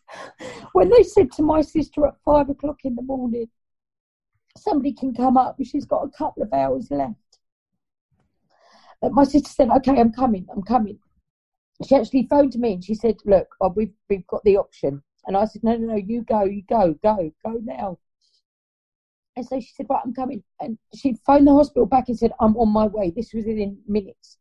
when 0.74 0.90
they 0.90 1.04
said 1.04 1.32
to 1.34 1.44
my 1.44 1.62
sister 1.62 2.06
at 2.06 2.22
five 2.24 2.50
o'clock 2.50 2.82
in 2.84 2.96
the 2.96 3.02
morning, 3.02 3.48
somebody 4.58 4.94
can 4.94 5.14
come 5.14 5.38
up, 5.38 5.58
she's 5.64 5.86
got 5.86 6.04
a 6.04 6.10
couple 6.10 6.44
of 6.44 6.54
hours 6.54 6.92
left. 6.92 7.40
But 9.02 9.12
my 9.12 9.24
sister 9.24 9.50
said, 9.50 9.70
"Okay, 9.70 10.00
I'm 10.00 10.12
coming. 10.12 10.48
I'm 10.52 10.64
coming." 10.64 11.00
She 11.86 11.96
actually 11.96 12.28
phoned 12.28 12.56
me 12.56 12.74
and 12.74 12.84
she 12.84 12.96
said, 12.96 13.18
"Look, 13.26 13.48
oh, 13.60 13.70
we've 13.70 13.94
we've 14.10 14.28
got 14.28 14.44
the 14.44 14.58
option." 14.58 15.04
And 15.26 15.36
I 15.36 15.46
said, 15.46 15.64
"No, 15.64 15.76
no, 15.76 15.88
no. 15.88 15.96
You 15.96 16.22
go. 16.22 16.44
You 16.44 16.64
go. 16.70 16.94
Go. 17.04 17.32
Go 17.44 17.60
now." 17.64 17.98
And 19.36 19.46
so 19.46 19.60
she 19.60 19.74
said, 19.74 19.88
"Right, 19.90 20.02
I'm 20.04 20.14
coming." 20.14 20.44
And 20.60 20.78
she 20.94 21.16
phoned 21.26 21.48
the 21.48 21.54
hospital 21.54 21.86
back 21.86 22.08
and 22.08 22.18
said, 22.18 22.32
"I'm 22.40 22.56
on 22.58 22.70
my 22.70 22.88
way." 22.88 23.10
This 23.10 23.34
was 23.34 23.46
within 23.46 23.82
minutes. 23.88 24.38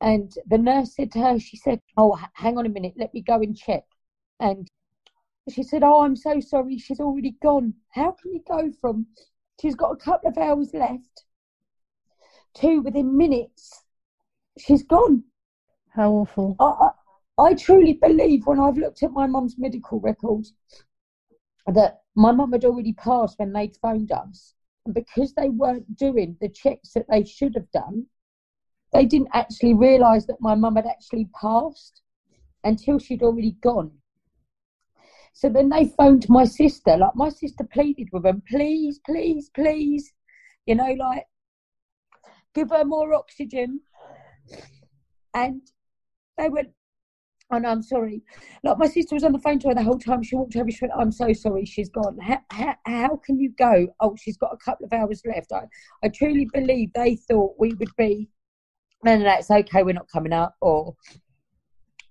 And 0.00 0.32
the 0.46 0.58
nurse 0.58 0.96
said 0.96 1.12
to 1.12 1.20
her, 1.20 1.38
she 1.38 1.56
said, 1.56 1.80
"Oh, 1.96 2.18
hang 2.34 2.58
on 2.58 2.66
a 2.66 2.68
minute. 2.68 2.94
Let 2.96 3.14
me 3.14 3.22
go 3.22 3.40
and 3.40 3.56
check." 3.56 3.84
And 4.40 4.68
she 5.48 5.62
said, 5.62 5.82
"Oh, 5.84 6.02
I'm 6.02 6.16
so 6.16 6.40
sorry. 6.40 6.78
She's 6.78 7.00
already 7.00 7.32
gone. 7.42 7.74
How 7.90 8.12
can 8.12 8.32
you 8.32 8.42
go 8.48 8.72
from 8.80 9.06
she's 9.60 9.76
got 9.76 9.92
a 9.92 9.96
couple 9.96 10.28
of 10.28 10.38
hours 10.38 10.74
left 10.74 11.24
to 12.54 12.80
within 12.80 13.16
minutes 13.16 13.84
she's 14.58 14.82
gone?" 14.82 15.24
How 15.90 16.10
awful! 16.12 16.56
I, 16.58 16.64
I, 16.64 17.50
I 17.50 17.54
truly 17.54 17.92
believe 17.92 18.46
when 18.46 18.58
I've 18.58 18.76
looked 18.76 19.04
at 19.04 19.12
my 19.12 19.26
mum's 19.28 19.56
medical 19.56 20.00
records 20.00 20.52
that 21.66 22.02
my 22.14 22.32
mum 22.32 22.52
had 22.52 22.64
already 22.64 22.92
passed 22.92 23.38
when 23.38 23.52
they'd 23.52 23.76
phoned 23.80 24.12
us, 24.12 24.54
and 24.84 24.94
because 24.94 25.32
they 25.34 25.48
weren't 25.48 25.96
doing 25.96 26.36
the 26.40 26.48
checks 26.48 26.92
that 26.92 27.06
they 27.08 27.24
should 27.24 27.54
have 27.54 27.70
done, 27.70 28.06
they 28.92 29.06
didn't 29.06 29.30
actually 29.32 29.74
realise 29.74 30.26
that 30.26 30.40
my 30.40 30.54
mum 30.54 30.76
had 30.76 30.86
actually 30.86 31.28
passed 31.40 32.02
until 32.62 32.98
she'd 32.98 33.22
already 33.22 33.52
gone. 33.62 33.90
So 35.32 35.48
then 35.48 35.68
they 35.68 35.86
phoned 35.86 36.28
my 36.28 36.44
sister. 36.44 36.96
Like 36.96 37.16
my 37.16 37.28
sister 37.28 37.64
pleaded 37.64 38.08
with 38.12 38.22
them, 38.22 38.42
please, 38.48 39.00
please, 39.04 39.50
please, 39.50 40.12
you 40.64 40.76
know, 40.76 40.92
like 40.92 41.26
give 42.54 42.70
her 42.70 42.84
more 42.84 43.12
oxygen. 43.14 43.80
And 45.34 45.62
they 46.38 46.48
went, 46.48 46.70
Oh 47.54 47.68
I'm 47.68 47.82
sorry. 47.82 48.22
Like 48.62 48.78
my 48.78 48.86
sister 48.86 49.14
was 49.14 49.24
on 49.24 49.32
the 49.32 49.38
phone 49.38 49.58
to 49.60 49.68
her 49.68 49.74
the 49.74 49.82
whole 49.82 49.98
time. 49.98 50.22
She 50.22 50.36
walked 50.36 50.56
over. 50.56 50.70
She 50.70 50.84
went, 50.84 50.94
"I'm 50.98 51.12
so 51.12 51.32
sorry. 51.32 51.64
She's 51.64 51.88
gone. 51.88 52.18
How, 52.18 52.40
how, 52.50 52.74
how 52.86 53.16
can 53.24 53.38
you 53.38 53.50
go? 53.50 53.88
Oh, 54.00 54.16
she's 54.20 54.36
got 54.36 54.52
a 54.52 54.56
couple 54.56 54.86
of 54.86 54.92
hours 54.92 55.22
left." 55.26 55.52
I, 55.52 55.66
I 56.02 56.08
truly 56.08 56.48
believe 56.52 56.92
they 56.94 57.16
thought 57.16 57.54
we 57.58 57.74
would 57.74 57.94
be, 57.96 58.28
no, 59.04 59.16
no, 59.16 59.24
no, 59.24 59.34
it's 59.34 59.50
okay. 59.50 59.82
We're 59.82 59.92
not 59.92 60.10
coming 60.10 60.32
up, 60.32 60.56
or 60.60 60.96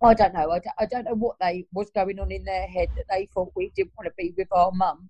I 0.01 0.13
don't 0.13 0.33
know. 0.33 0.51
I 0.51 0.59
don't, 0.59 0.75
I 0.79 0.85
don't 0.85 1.05
know 1.05 1.15
what 1.15 1.35
they 1.41 1.65
was 1.73 1.89
going 1.91 2.19
on 2.19 2.31
in 2.31 2.43
their 2.45 2.67
head 2.67 2.89
that 2.95 3.05
they 3.09 3.27
thought 3.33 3.51
we 3.55 3.71
didn't 3.75 3.93
want 3.97 4.07
to 4.07 4.13
be 4.17 4.33
with 4.37 4.47
our 4.51 4.71
mum. 4.71 5.09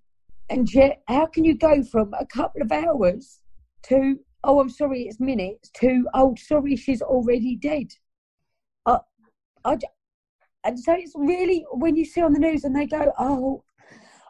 And 0.49 0.71
yet, 0.73 1.01
how 1.07 1.27
can 1.27 1.45
you 1.45 1.55
go 1.55 1.83
from 1.83 2.13
a 2.19 2.25
couple 2.25 2.61
of 2.61 2.71
hours 2.71 3.39
to 3.83 4.19
oh, 4.43 4.59
I'm 4.59 4.69
sorry, 4.69 5.03
it's 5.03 5.19
minutes 5.19 5.69
to 5.75 6.05
oh, 6.13 6.35
sorry, 6.37 6.75
she's 6.75 7.01
already 7.01 7.55
dead. 7.55 7.87
I, 8.85 8.99
I, 9.63 9.77
and 10.63 10.79
so 10.79 10.93
it's 10.93 11.13
really 11.15 11.65
when 11.71 11.95
you 11.95 12.05
see 12.05 12.21
on 12.21 12.33
the 12.33 12.39
news 12.39 12.63
and 12.63 12.75
they 12.75 12.85
go, 12.85 13.11
oh, 13.19 13.63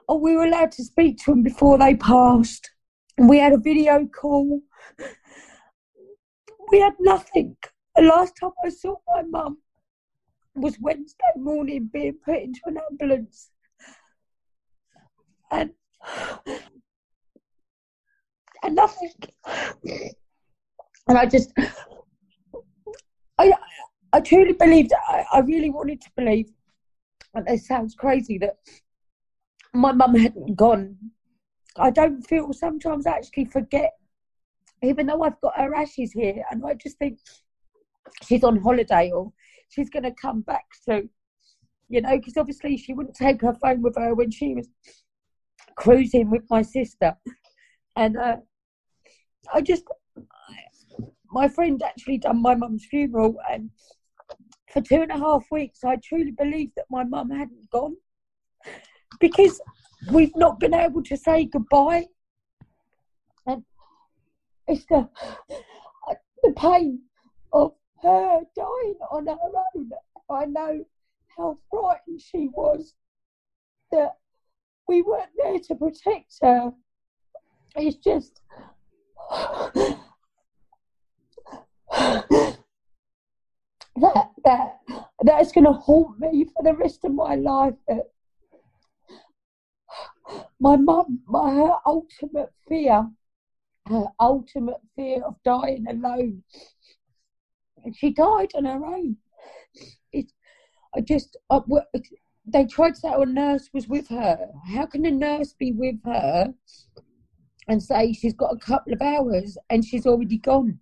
oh, 0.10 0.18
we 0.18 0.36
were 0.36 0.46
allowed 0.46 0.72
to 0.74 0.84
speak 0.84 1.18
to 1.20 1.32
them 1.32 1.44
before 1.44 1.78
they 1.78 1.96
passed, 1.96 2.72
and 3.18 3.30
we 3.30 3.38
had 3.40 3.54
a 3.54 3.58
video 3.58 4.08
call. 4.08 4.62
We 6.72 6.80
had 6.80 6.94
nothing. 7.00 7.56
The 7.96 8.02
last 8.02 8.36
time 8.40 8.52
I 8.66 8.70
saw 8.70 8.96
my 9.14 9.22
mum 9.22 9.60
was 10.56 10.78
Wednesday 10.80 11.34
morning 11.36 11.90
being 11.92 12.18
put 12.26 12.38
into 12.38 12.62
an 12.66 12.80
ambulance. 12.90 13.52
And 15.52 15.72
and 18.64 18.76
nothing. 18.76 19.12
And 21.08 21.18
I 21.18 21.26
just 21.26 21.54
I 23.38 23.54
I 24.14 24.22
truly 24.22 24.54
believed 24.54 24.94
I, 25.08 25.26
I 25.34 25.40
really 25.40 25.72
wanted 25.72 26.02
to 26.02 26.12
believe 26.16 26.50
and 27.34 27.48
it 27.50 27.62
sounds 27.62 27.96
crazy 27.96 28.38
that 28.38 28.58
my 29.74 29.92
mum 29.92 30.16
hadn't 30.16 30.56
gone. 30.56 30.96
I 31.78 31.90
don't 31.90 32.22
feel 32.22 32.54
sometimes 32.54 33.08
I 33.08 33.14
actually 33.14 33.46
forget, 33.46 33.94
even 34.84 35.08
though 35.08 35.24
I've 35.24 35.42
got 35.42 35.58
her 35.58 35.74
ashes 35.74 36.12
here, 36.12 36.44
and 36.52 36.64
I 36.64 36.76
just 36.76 37.00
think 37.00 37.18
she's 38.24 38.44
on 38.44 38.62
holiday 38.62 39.10
or 39.12 39.34
she's 39.70 39.90
going 39.90 40.04
to 40.04 40.12
come 40.12 40.42
back 40.42 40.66
soon. 40.84 41.10
You 41.90 42.02
know, 42.02 42.18
because 42.18 42.38
obviously 42.38 42.78
she 42.78 42.94
wouldn't 42.94 43.16
take 43.16 43.42
her 43.42 43.54
phone 43.54 43.82
with 43.82 43.96
her 43.98 44.14
when 44.14 44.32
she 44.32 44.54
was 44.54 44.70
cruising 45.76 46.30
with 46.30 46.44
my 46.50 46.62
sister. 46.62 47.16
And 47.96 48.18
uh, 48.18 48.38
I 49.54 49.62
just, 49.62 49.84
my 51.32 51.48
friend 51.48 51.82
actually 51.84 52.20
done 52.20 52.42
my 52.42 52.56
mum's 52.56 52.86
funeral, 52.86 53.36
and 53.52 53.72
for 54.74 54.82
two 54.82 55.04
and 55.04 55.12
a 55.12 55.18
half 55.18 55.46
weeks, 55.52 55.84
I 55.84 55.98
truly 55.98 56.32
believed 56.32 56.74
that 56.76 56.86
my 56.90 57.04
mum 57.04 57.30
hadn't 57.30 57.70
gone 57.70 57.96
because 59.20 59.62
we've 60.12 60.36
not 60.36 60.60
been 60.60 60.74
able 60.74 61.04
to 61.04 61.16
say 61.16 61.46
goodbye. 61.46 62.06
And 63.46 63.64
it's 64.68 64.86
the, 64.86 65.08
the 66.42 66.54
pain 66.54 67.02
of 67.54 67.74
her 68.02 68.42
dying 68.56 68.96
on 69.12 69.28
her 69.28 69.38
own. 69.76 69.92
I 70.30 70.46
know 70.46 70.84
how 71.38 71.58
frightened 71.70 72.22
she 72.22 72.50
was 72.54 72.96
that 73.92 74.18
we 74.88 75.04
weren't 75.04 75.30
there 75.38 75.60
to 75.60 75.76
protect 75.76 76.34
her. 76.42 76.74
It's 77.76 77.98
just 77.98 78.42
that 83.96 84.32
that 84.44 84.82
that's 85.22 85.52
going 85.52 85.66
to 85.66 85.74
haunt 85.74 86.20
me 86.20 86.46
for 86.46 86.64
the 86.64 86.74
rest 86.74 87.06
of 87.06 87.14
my 87.14 87.36
life. 87.36 87.76
That 87.88 88.10
my 90.60 90.76
mum, 90.76 91.22
my 91.28 91.54
her 91.54 91.76
ultimate 91.86 92.52
fear, 92.68 93.10
her 93.88 94.06
ultimate 94.20 94.82
fear 94.96 95.24
of 95.24 95.36
dying 95.44 95.86
alone 95.88 96.44
and 97.84 97.96
she 97.96 98.12
died 98.12 98.52
on 98.56 98.66
her 98.66 98.86
own. 98.86 99.18
It, 100.12 100.32
I 100.96 101.02
just, 101.02 101.38
I, 101.50 101.60
they 102.46 102.66
tried 102.66 102.96
to 102.96 103.00
say, 103.00 103.10
oh, 103.14 103.24
a 103.24 103.26
nurse 103.26 103.70
was 103.74 103.88
with 103.88 104.08
her. 104.10 104.50
How 104.74 104.86
can 104.86 105.06
a 105.06 105.12
nurse 105.12 105.54
be 105.54 105.72
with 105.72 105.96
her 106.06 106.54
and 107.68 107.82
say 107.82 108.14
she's 108.14 108.34
got 108.34 108.54
a 108.54 108.58
couple 108.58 108.94
of 108.94 109.02
hours 109.02 109.58
and 109.70 109.84
she's 109.84 110.06
already 110.06 110.38
gone? 110.38 110.80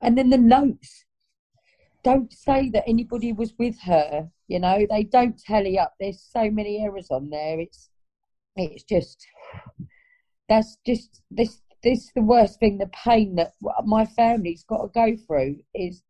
And 0.00 0.18
then 0.18 0.30
the 0.30 0.38
notes 0.38 1.04
don't 2.04 2.32
say 2.32 2.70
that 2.70 2.84
anybody 2.86 3.32
was 3.32 3.52
with 3.58 3.80
her. 3.80 4.30
You 4.46 4.60
know, 4.60 4.86
they 4.88 5.02
don't 5.02 5.38
tally 5.38 5.78
up. 5.78 5.94
There's 5.98 6.22
so 6.22 6.50
many 6.50 6.84
errors 6.84 7.08
on 7.10 7.30
there. 7.30 7.58
It's, 7.58 7.88
it's 8.54 8.84
just, 8.84 9.26
that's 10.48 10.76
just 10.86 11.22
this. 11.30 11.60
This 11.82 12.10
the 12.14 12.22
worst 12.22 12.60
thing. 12.60 12.78
The 12.78 12.86
pain 12.86 13.34
that 13.34 13.52
my 13.84 14.06
family's 14.06 14.64
got 14.64 14.80
to 14.80 14.88
go 14.88 15.18
through 15.26 15.56
is 15.74 16.02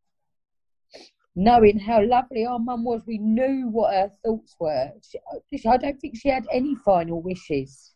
knowing 1.34 1.80
how 1.80 2.00
lovely 2.00 2.46
our 2.46 2.60
mum 2.60 2.84
was. 2.84 3.02
We 3.08 3.18
knew 3.18 3.68
what 3.68 3.92
her 3.92 4.08
thoughts 4.24 4.54
were. 4.60 4.92
Uh, 4.94 5.38
she, 5.52 5.68
I 5.68 5.76
don't 5.76 6.00
think 6.00 6.16
she 6.16 6.28
had 6.28 6.46
any 6.52 6.76
final 6.84 7.20
wishes. 7.20 7.92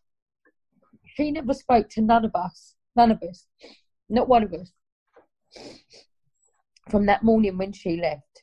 She 1.14 1.30
never 1.30 1.54
spoke 1.54 1.88
to 1.90 2.00
none 2.00 2.24
of 2.24 2.32
us, 2.34 2.74
none 2.96 3.12
of 3.12 3.22
us, 3.22 3.46
not 4.08 4.28
one 4.28 4.42
of 4.42 4.52
us. 4.52 4.72
From 6.90 7.06
that 7.06 7.22
morning 7.22 7.58
when 7.58 7.72
she 7.72 7.96
left, 8.00 8.42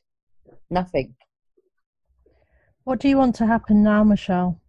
nothing. 0.70 1.14
What 2.84 3.00
do 3.00 3.08
you 3.08 3.18
want 3.18 3.34
to 3.36 3.46
happen 3.46 3.82
now, 3.82 4.04
Michelle? 4.04 4.60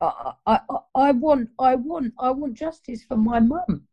I, 0.00 0.34
I, 0.46 0.60
I 0.94 1.12
want, 1.12 1.48
I 1.58 1.74
want, 1.74 2.12
I 2.18 2.30
want 2.30 2.54
justice 2.54 3.04
for 3.04 3.16
my 3.16 3.40
mum. 3.40 3.88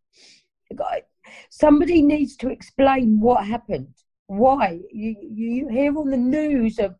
Somebody 1.49 2.01
needs 2.01 2.35
to 2.37 2.49
explain 2.49 3.19
what 3.19 3.45
happened 3.45 3.93
why 4.31 4.79
you 4.93 5.13
you 5.21 5.67
hear 5.67 5.97
on 5.97 6.09
the 6.09 6.15
news 6.15 6.79
of 6.79 6.95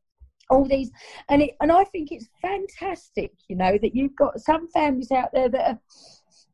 all 0.50 0.66
these 0.66 0.92
and 1.30 1.42
it 1.42 1.56
and 1.62 1.72
I 1.72 1.86
think 1.86 2.12
it's 2.12 2.28
fantastic 2.42 3.32
you 3.48 3.56
know 3.56 3.78
that 3.82 3.96
you've 3.96 4.18
got 4.18 4.42
some 4.42 4.68
families 4.68 5.12
out 5.12 5.30
there 5.32 5.48
that 5.48 5.70
are 5.70 5.80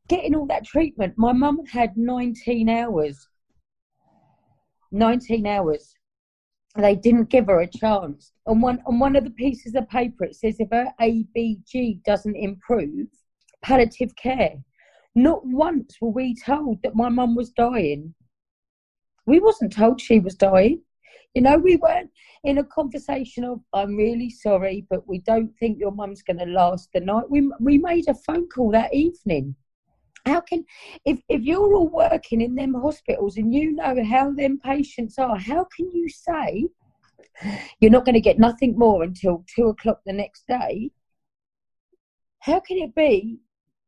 getting 0.08 0.36
all 0.36 0.46
that 0.46 0.66
treatment 0.66 1.16
my 1.18 1.34
mum 1.34 1.66
had 1.66 1.98
19 1.98 2.70
hours 2.70 3.28
19 4.92 5.46
hours. 5.48 5.96
They 6.76 6.96
didn't 6.96 7.30
give 7.30 7.48
her 7.48 7.62
a 7.62 7.68
chance. 7.68 8.32
And 8.46 8.62
one 8.62 8.82
on 8.86 9.00
one 9.00 9.16
of 9.16 9.24
the 9.24 9.32
pieces 9.32 9.76
of 9.76 9.90
paper 9.90 10.26
it 10.26 10.36
says 10.36 10.58
if 10.60 10.70
her 10.72 10.92
abg 11.02 12.04
doesn't 12.04 12.36
improve 12.36 13.08
palliative 13.62 14.16
care. 14.16 14.56
Not 15.16 15.46
once 15.46 15.98
were 16.00 16.10
we 16.10 16.36
told 16.36 16.82
that 16.84 16.96
my 16.96 17.10
mum 17.10 17.36
was 17.36 17.50
dying. 17.50 18.14
We 19.26 19.40
wasn't 19.40 19.74
told 19.74 20.00
she 20.00 20.20
was 20.20 20.36
dying. 20.36 20.82
You 21.34 21.42
know, 21.42 21.58
we 21.58 21.76
weren't 21.76 22.12
in 22.44 22.60
a 22.60 22.64
conversation 22.64 23.44
of, 23.44 23.60
I'm 23.74 23.96
really 23.96 24.30
sorry, 24.30 24.86
but 24.90 25.08
we 25.08 25.20
don't 25.20 25.52
think 25.60 25.80
your 25.80 25.92
mum's 25.92 26.22
going 26.22 26.40
to 26.40 26.46
last 26.46 26.90
the 26.94 27.00
night. 27.00 27.30
We, 27.30 27.52
we 27.60 27.78
made 27.78 28.08
a 28.08 28.14
phone 28.14 28.48
call 28.48 28.72
that 28.72 28.94
evening 28.94 29.56
How 30.28 30.42
can, 30.42 30.66
if, 31.06 31.20
if 31.30 31.42
you're 31.42 31.74
all 31.76 31.90
working 31.90 32.42
in 32.42 32.56
them 32.56 32.74
hospitals 32.74 33.38
and 33.38 33.54
you 33.54 33.74
know 33.74 34.04
how 34.04 34.32
them 34.32 34.60
patients 34.64 35.18
are, 35.18 35.38
how 35.38 35.66
can 35.76 35.90
you 35.92 36.10
say 36.10 36.68
you're 37.80 37.92
not 37.92 38.06
going 38.06 38.16
to 38.16 38.22
get 38.22 38.40
nothing 38.40 38.78
more 38.78 39.04
until 39.04 39.44
two 39.56 39.68
o'clock 39.68 40.02
the 40.06 40.14
next 40.14 40.48
day? 40.48 40.92
How 42.40 42.60
can 42.60 42.78
it 42.78 42.96
be 42.96 43.40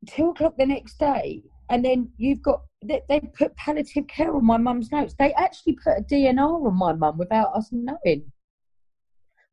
two 0.07 0.29
o'clock 0.29 0.55
the 0.57 0.65
next 0.65 0.97
day 0.99 1.43
and 1.69 1.85
then 1.85 2.09
you've 2.17 2.41
got 2.41 2.61
they, 2.83 3.01
they 3.09 3.19
put 3.19 3.55
palliative 3.55 4.07
care 4.07 4.33
on 4.33 4.45
my 4.45 4.57
mum's 4.57 4.91
notes. 4.91 5.13
They 5.17 5.33
actually 5.33 5.77
put 5.83 5.97
a 5.97 6.01
DNR 6.01 6.65
on 6.65 6.77
my 6.77 6.93
mum 6.93 7.17
without 7.17 7.53
us 7.53 7.69
knowing. 7.71 8.31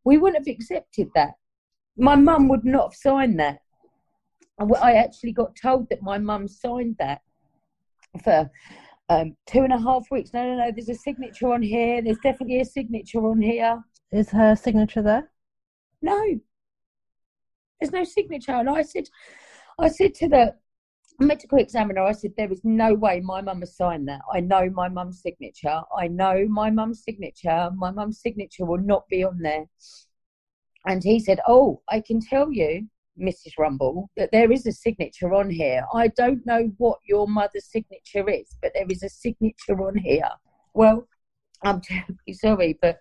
We 0.04 0.18
wouldn't 0.18 0.46
have 0.46 0.54
accepted 0.54 1.08
that. 1.14 1.32
My 1.96 2.14
mum 2.14 2.48
would 2.48 2.64
not 2.64 2.92
have 2.92 2.94
signed 2.94 3.40
that. 3.40 3.58
I 4.58 4.94
actually 4.94 5.32
got 5.32 5.54
told 5.54 5.88
that 5.90 6.02
my 6.02 6.18
mum 6.18 6.48
signed 6.48 6.96
that 6.98 7.20
for 8.24 8.50
um, 9.08 9.36
two 9.46 9.60
and 9.60 9.72
a 9.72 9.78
half 9.78 10.10
weeks. 10.10 10.32
No, 10.32 10.44
no, 10.44 10.56
no. 10.56 10.72
There's 10.72 10.88
a 10.88 10.94
signature 10.94 11.52
on 11.52 11.62
here. 11.62 12.02
There's 12.02 12.18
definitely 12.22 12.60
a 12.60 12.64
signature 12.64 13.26
on 13.26 13.40
here. 13.40 13.82
Is 14.12 14.30
her 14.30 14.56
signature 14.56 15.02
there? 15.02 15.30
No. 16.02 16.40
There's 17.80 17.92
no 17.92 18.04
signature. 18.04 18.52
And 18.52 18.70
I 18.70 18.82
said, 18.82 19.04
I 19.78 19.88
said 19.88 20.14
to 20.14 20.28
the 20.28 20.54
medical 21.18 21.58
examiner, 21.58 22.02
I 22.02 22.12
said, 22.12 22.32
there 22.36 22.50
is 22.50 22.62
no 22.64 22.94
way 22.94 23.20
my 23.20 23.42
mum 23.42 23.60
has 23.60 23.76
signed 23.76 24.08
that. 24.08 24.20
I 24.32 24.40
know 24.40 24.70
my 24.70 24.88
mum's 24.88 25.20
signature. 25.22 25.80
I 25.96 26.08
know 26.08 26.46
my 26.48 26.70
mum's 26.70 27.02
signature. 27.04 27.70
My 27.76 27.90
mum's 27.90 28.20
signature 28.20 28.64
will 28.64 28.78
not 28.78 29.06
be 29.08 29.22
on 29.24 29.38
there. 29.38 29.66
And 30.86 31.02
he 31.02 31.20
said, 31.20 31.40
oh, 31.46 31.82
I 31.88 32.00
can 32.00 32.20
tell 32.20 32.50
you, 32.52 32.88
Mrs. 33.20 33.52
Rumble, 33.58 34.10
that 34.16 34.30
there 34.32 34.52
is 34.52 34.66
a 34.66 34.72
signature 34.72 35.34
on 35.34 35.50
here. 35.50 35.84
I 35.94 36.08
don't 36.08 36.44
know 36.46 36.70
what 36.78 36.98
your 37.06 37.26
mother's 37.26 37.66
signature 37.70 38.28
is, 38.28 38.56
but 38.62 38.72
there 38.74 38.86
is 38.88 39.02
a 39.02 39.08
signature 39.08 39.80
on 39.80 39.96
here. 39.96 40.28
Well, 40.74 41.08
I'm 41.62 41.80
terribly 41.82 42.32
sorry, 42.32 42.78
but 42.80 42.98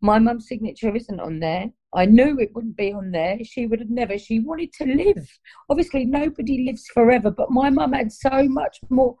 my 0.00 0.18
mum's 0.18 0.48
signature 0.48 0.94
isn't 0.94 1.20
on 1.20 1.40
there. 1.40 1.70
I 1.94 2.04
knew 2.04 2.38
it 2.38 2.54
wouldn't 2.54 2.76
be 2.76 2.92
on 2.92 3.10
there. 3.10 3.38
She 3.42 3.66
would 3.66 3.80
have 3.80 3.90
never. 3.90 4.18
She 4.18 4.40
wanted 4.40 4.72
to 4.74 4.84
live. 4.84 5.28
Obviously, 5.70 6.04
nobody 6.04 6.64
lives 6.64 6.86
forever, 6.92 7.30
but 7.30 7.50
my 7.50 7.70
mum 7.70 7.92
had 7.92 8.12
so 8.12 8.44
much 8.48 8.78
more. 8.90 9.16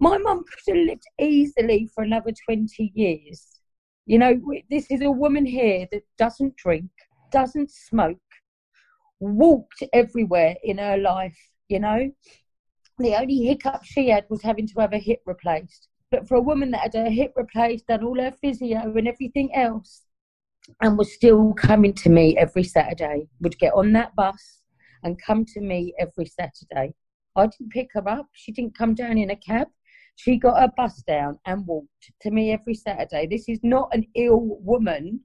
My 0.00 0.18
mum 0.18 0.44
could 0.44 0.74
have 0.74 0.86
lived 0.86 1.04
easily 1.20 1.88
for 1.94 2.02
another 2.02 2.32
20 2.44 2.92
years. 2.94 3.60
You 4.06 4.18
know, 4.18 4.40
this 4.70 4.90
is 4.90 5.02
a 5.02 5.10
woman 5.10 5.46
here 5.46 5.86
that 5.92 6.02
doesn't 6.18 6.56
drink, 6.56 6.90
doesn't 7.32 7.70
smoke, 7.70 8.18
walked 9.20 9.82
everywhere 9.92 10.56
in 10.62 10.78
her 10.78 10.96
life, 10.96 11.38
you 11.68 11.80
know. 11.80 12.10
The 12.98 13.14
only 13.14 13.44
hiccup 13.44 13.84
she 13.84 14.08
had 14.08 14.24
was 14.30 14.42
having 14.42 14.66
to 14.68 14.80
have 14.80 14.92
a 14.92 14.98
hip 14.98 15.20
replaced. 15.26 15.88
But 16.10 16.26
for 16.28 16.36
a 16.36 16.42
woman 16.42 16.70
that 16.70 16.82
had 16.82 16.94
her 16.94 17.10
hip 17.10 17.32
replaced, 17.36 17.86
done 17.86 18.04
all 18.04 18.20
her 18.20 18.32
physio 18.40 18.92
and 18.96 19.08
everything 19.08 19.54
else, 19.54 20.02
and 20.80 20.96
was 20.96 21.12
still 21.14 21.52
coming 21.54 21.92
to 21.94 22.08
me 22.08 22.36
every 22.36 22.64
Saturday, 22.64 23.28
would 23.40 23.58
get 23.58 23.74
on 23.74 23.92
that 23.92 24.14
bus 24.14 24.62
and 25.02 25.20
come 25.22 25.44
to 25.44 25.60
me 25.60 25.94
every 25.98 26.26
Saturday. 26.26 26.94
I 27.36 27.46
didn't 27.46 27.70
pick 27.70 27.88
her 27.92 28.08
up. 28.08 28.28
She 28.32 28.52
didn't 28.52 28.76
come 28.76 28.94
down 28.94 29.18
in 29.18 29.30
a 29.30 29.36
cab. 29.36 29.68
She 30.16 30.38
got 30.38 30.60
her 30.60 30.72
bus 30.76 31.02
down 31.02 31.38
and 31.44 31.66
walked 31.66 32.10
to 32.22 32.30
me 32.30 32.52
every 32.52 32.74
Saturday. 32.74 33.26
This 33.26 33.48
is 33.48 33.60
not 33.62 33.94
an 33.94 34.06
ill 34.14 34.40
woman, 34.40 35.20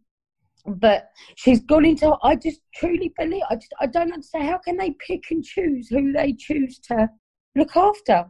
but 0.66 1.10
she's 1.36 1.62
gone 1.62 1.86
into. 1.86 2.16
I 2.24 2.36
just 2.36 2.62
truly 2.76 3.14
believe. 3.18 3.44
I 3.50 3.56
just 3.56 3.74
I 3.80 3.88
don't 3.88 4.14
understand. 4.14 4.48
How 4.48 4.58
can 4.58 4.78
they 4.78 4.96
pick 5.06 5.24
and 5.32 5.44
choose 5.44 5.90
who 5.90 6.12
they 6.12 6.34
choose 6.34 6.80
to 6.88 7.10
look 7.56 7.76
after? 7.76 8.26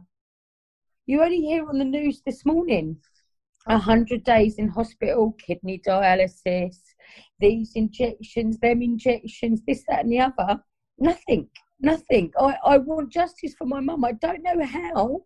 You 1.06 1.22
only 1.22 1.40
hear 1.40 1.68
on 1.68 1.78
the 1.78 1.84
news 1.84 2.22
this 2.24 2.44
morning 2.44 2.98
100 3.66 4.24
days 4.24 4.56
in 4.58 4.68
hospital, 4.68 5.32
kidney 5.38 5.80
dialysis, 5.86 6.76
these 7.38 7.72
injections, 7.74 8.58
them 8.58 8.82
injections, 8.82 9.62
this, 9.66 9.84
that, 9.88 10.04
and 10.04 10.12
the 10.12 10.20
other. 10.20 10.60
Nothing, 10.98 11.48
nothing. 11.80 12.32
I, 12.38 12.56
I 12.64 12.78
want 12.78 13.12
justice 13.12 13.54
for 13.56 13.66
my 13.66 13.80
mum. 13.80 14.04
I 14.04 14.12
don't 14.12 14.42
know 14.42 14.64
how 14.64 15.22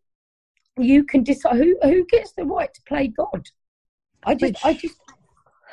you 0.79 1.05
can 1.05 1.23
decide 1.23 1.57
who, 1.57 1.79
who 1.83 2.05
gets 2.07 2.33
the 2.33 2.45
right 2.45 2.73
to 2.73 2.83
play 2.87 3.09
God. 3.09 3.49
I 4.25 4.35
just, 4.35 4.53
which, 4.53 4.65
I 4.65 4.75
just. 4.75 4.97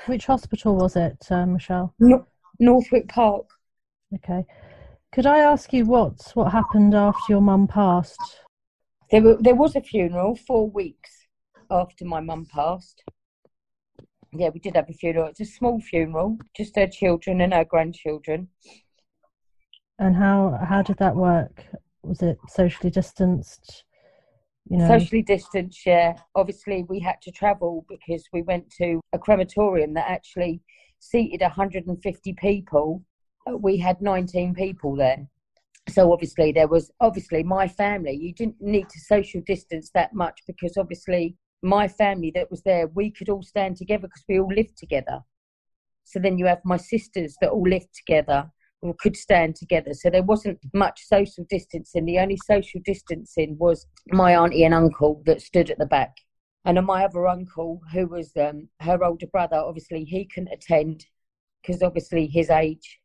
Which 0.05 0.25
hospital 0.25 0.75
was 0.75 0.95
it, 0.95 1.25
uh, 1.29 1.45
Michelle? 1.45 1.93
No, 1.99 2.25
Northwick 2.59 3.07
Park. 3.07 3.45
Okay. 4.15 4.45
Could 5.13 5.25
I 5.25 5.39
ask 5.39 5.71
you 5.71 5.85
what 5.85 6.31
what 6.33 6.51
happened 6.51 6.95
after 6.95 7.33
your 7.33 7.41
mum 7.41 7.67
passed? 7.67 8.39
There, 9.11 9.21
were, 9.21 9.37
there 9.39 9.55
was 9.55 9.75
a 9.75 9.81
funeral 9.81 10.35
four 10.35 10.69
weeks 10.69 11.27
after 11.69 12.05
my 12.05 12.19
mum 12.19 12.47
passed. 12.51 13.03
Yeah, 14.31 14.49
we 14.49 14.59
did 14.59 14.75
have 14.75 14.89
a 14.89 14.93
funeral. 14.93 15.27
It's 15.27 15.39
a 15.39 15.45
small 15.45 15.79
funeral, 15.79 16.37
just 16.55 16.75
her 16.75 16.87
children 16.87 17.41
and 17.41 17.53
her 17.53 17.63
grandchildren. 17.63 18.47
And 19.99 20.15
how 20.15 20.59
how 20.67 20.81
did 20.81 20.97
that 20.97 21.15
work? 21.15 21.65
Was 22.01 22.21
it 22.21 22.39
socially 22.49 22.89
distanced? 22.89 23.85
You 24.69 24.77
know? 24.77 24.87
Socially 24.87 25.21
distanced, 25.21 25.85
yeah. 25.85 26.15
Obviously, 26.35 26.85
we 26.89 26.99
had 26.99 27.21
to 27.23 27.31
travel 27.31 27.85
because 27.89 28.23
we 28.31 28.41
went 28.41 28.69
to 28.77 29.01
a 29.11 29.19
crematorium 29.19 29.93
that 29.95 30.09
actually 30.09 30.61
seated 30.99 31.41
150 31.41 32.33
people. 32.33 33.03
We 33.59 33.77
had 33.77 34.01
19 34.01 34.53
people 34.53 34.95
there 34.95 35.27
so 35.89 36.13
obviously 36.13 36.53
there 36.53 36.69
was 36.69 36.89
obviously 37.01 37.43
my 37.43 37.67
family 37.67 38.13
you 38.13 38.33
didn't 38.33 38.55
need 38.61 38.87
to 38.87 39.01
social 39.01 39.41
distance 39.45 39.91
that 39.93 40.13
much 40.13 40.39
because 40.47 40.77
obviously 40.77 41.35
my 41.63 41.87
family 41.87 42.31
that 42.35 42.51
was 42.51 42.61
there, 42.63 42.87
we 42.87 43.09
could 43.09 43.29
all 43.29 43.41
stand 43.41 43.77
together 43.77 44.07
because 44.07 44.25
we 44.27 44.39
all 44.39 44.53
lived 44.53 44.77
together. 44.77 45.21
So 46.03 46.19
then 46.19 46.37
you 46.37 46.45
have 46.45 46.59
my 46.65 46.77
sisters 46.77 47.37
that 47.39 47.49
all 47.49 47.67
lived 47.67 47.95
together 47.95 48.51
could 48.99 49.15
stand 49.15 49.55
together. 49.55 49.93
So 49.93 50.09
there 50.09 50.23
wasn't 50.23 50.59
much 50.73 51.01
social 51.05 51.45
distancing. 51.49 52.05
The 52.05 52.19
only 52.19 52.37
social 52.45 52.81
distancing 52.83 53.57
was 53.57 53.85
my 54.07 54.35
auntie 54.35 54.65
and 54.65 54.73
uncle 54.73 55.21
that 55.25 55.41
stood 55.41 55.69
at 55.69 55.77
the 55.77 55.85
back. 55.85 56.17
And 56.65 56.83
my 56.85 57.05
other 57.05 57.27
uncle, 57.27 57.81
who 57.93 58.07
was 58.07 58.31
um, 58.35 58.67
her 58.81 59.03
older 59.03 59.27
brother, 59.27 59.57
obviously 59.57 60.03
he 60.03 60.25
couldn't 60.25 60.53
attend 60.53 61.05
because 61.61 61.81
obviously 61.81 62.27
his 62.27 62.49
age. 62.49 62.99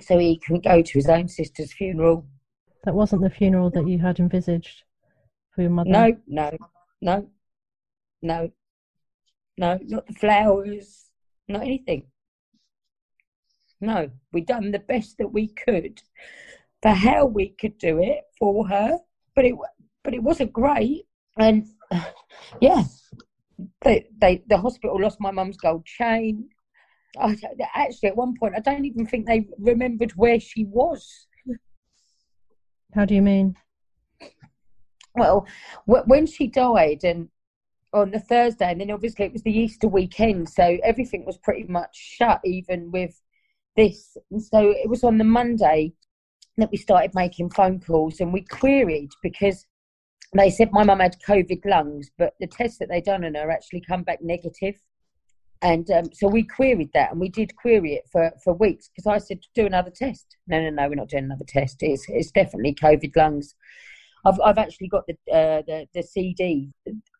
So 0.00 0.18
he 0.18 0.38
couldn't 0.38 0.64
go 0.64 0.82
to 0.82 0.92
his 0.92 1.08
own 1.08 1.28
sister's 1.28 1.72
funeral. 1.72 2.26
That 2.84 2.94
wasn't 2.94 3.22
the 3.22 3.30
funeral 3.30 3.70
that 3.70 3.86
you 3.86 3.98
had 3.98 4.18
envisaged 4.18 4.82
for 5.54 5.62
your 5.62 5.70
mother? 5.70 5.90
No, 5.90 6.16
no, 6.26 6.50
no 7.00 7.28
no, 8.22 8.50
no, 9.58 9.78
not 9.82 10.06
the 10.06 10.14
flowers, 10.14 11.10
not 11.48 11.62
anything. 11.62 12.06
No, 13.82 14.08
we 14.32 14.42
done 14.42 14.70
the 14.70 14.78
best 14.78 15.18
that 15.18 15.32
we 15.32 15.48
could 15.48 16.00
for 16.80 16.92
how 16.92 17.26
we 17.26 17.48
could 17.48 17.76
do 17.78 17.98
it 18.00 18.20
for 18.38 18.68
her, 18.68 18.96
but 19.34 19.44
it 19.44 19.54
but 20.04 20.14
it 20.14 20.22
wasn't 20.22 20.52
great. 20.52 21.02
And 21.36 21.66
yeah, 22.60 22.84
they, 23.82 24.06
they 24.16 24.44
the 24.46 24.58
hospital 24.58 25.00
lost 25.00 25.20
my 25.20 25.32
mum's 25.32 25.56
gold 25.56 25.84
chain. 25.84 26.48
I, 27.18 27.36
actually, 27.74 28.10
at 28.10 28.16
one 28.16 28.34
point, 28.38 28.54
I 28.56 28.60
don't 28.60 28.84
even 28.84 29.04
think 29.04 29.26
they 29.26 29.48
remembered 29.58 30.12
where 30.12 30.38
she 30.38 30.64
was. 30.64 31.26
How 32.94 33.04
do 33.04 33.16
you 33.16 33.22
mean? 33.22 33.56
Well, 35.16 35.46
when 35.86 36.26
she 36.26 36.46
died, 36.46 37.02
and 37.02 37.28
on 37.92 38.12
the 38.12 38.20
Thursday, 38.20 38.70
and 38.70 38.80
then 38.80 38.92
obviously 38.92 39.24
it 39.24 39.32
was 39.32 39.42
the 39.42 39.58
Easter 39.58 39.88
weekend, 39.88 40.48
so 40.48 40.78
everything 40.84 41.24
was 41.26 41.36
pretty 41.36 41.64
much 41.64 41.96
shut, 41.96 42.40
even 42.44 42.92
with 42.92 43.20
this. 43.76 44.16
And 44.30 44.42
so 44.42 44.70
it 44.70 44.88
was 44.88 45.04
on 45.04 45.18
the 45.18 45.24
Monday 45.24 45.92
that 46.58 46.70
we 46.70 46.76
started 46.76 47.14
making 47.14 47.50
phone 47.50 47.80
calls, 47.80 48.20
and 48.20 48.32
we 48.32 48.42
queried 48.42 49.10
because 49.22 49.66
they 50.34 50.50
said 50.50 50.72
my 50.72 50.84
mum 50.84 51.00
had 51.00 51.16
COVID 51.26 51.64
lungs, 51.64 52.10
but 52.18 52.34
the 52.40 52.46
tests 52.46 52.78
that 52.78 52.88
they 52.88 53.00
done 53.00 53.24
on 53.24 53.34
her 53.34 53.50
actually 53.50 53.82
come 53.82 54.02
back 54.02 54.22
negative. 54.22 54.74
And 55.60 55.88
um, 55.92 56.06
so 56.12 56.26
we 56.26 56.42
queried 56.42 56.90
that, 56.94 57.12
and 57.12 57.20
we 57.20 57.28
did 57.28 57.54
query 57.56 57.94
it 57.94 58.04
for, 58.10 58.32
for 58.42 58.52
weeks 58.54 58.88
because 58.88 59.06
I 59.06 59.18
said, 59.18 59.38
do 59.54 59.64
another 59.64 59.90
test. 59.90 60.36
No, 60.48 60.60
no, 60.60 60.70
no, 60.70 60.88
we're 60.88 60.96
not 60.96 61.08
doing 61.08 61.24
another 61.24 61.44
test. 61.46 61.76
It's, 61.82 62.04
it's 62.08 62.32
definitely 62.32 62.74
COVID 62.74 63.14
lungs. 63.16 63.54
I've 64.24 64.40
I've 64.44 64.58
actually 64.58 64.88
got 64.88 65.04
the 65.06 65.14
uh, 65.32 65.62
the 65.66 65.86
the 65.94 66.02
CD 66.02 66.70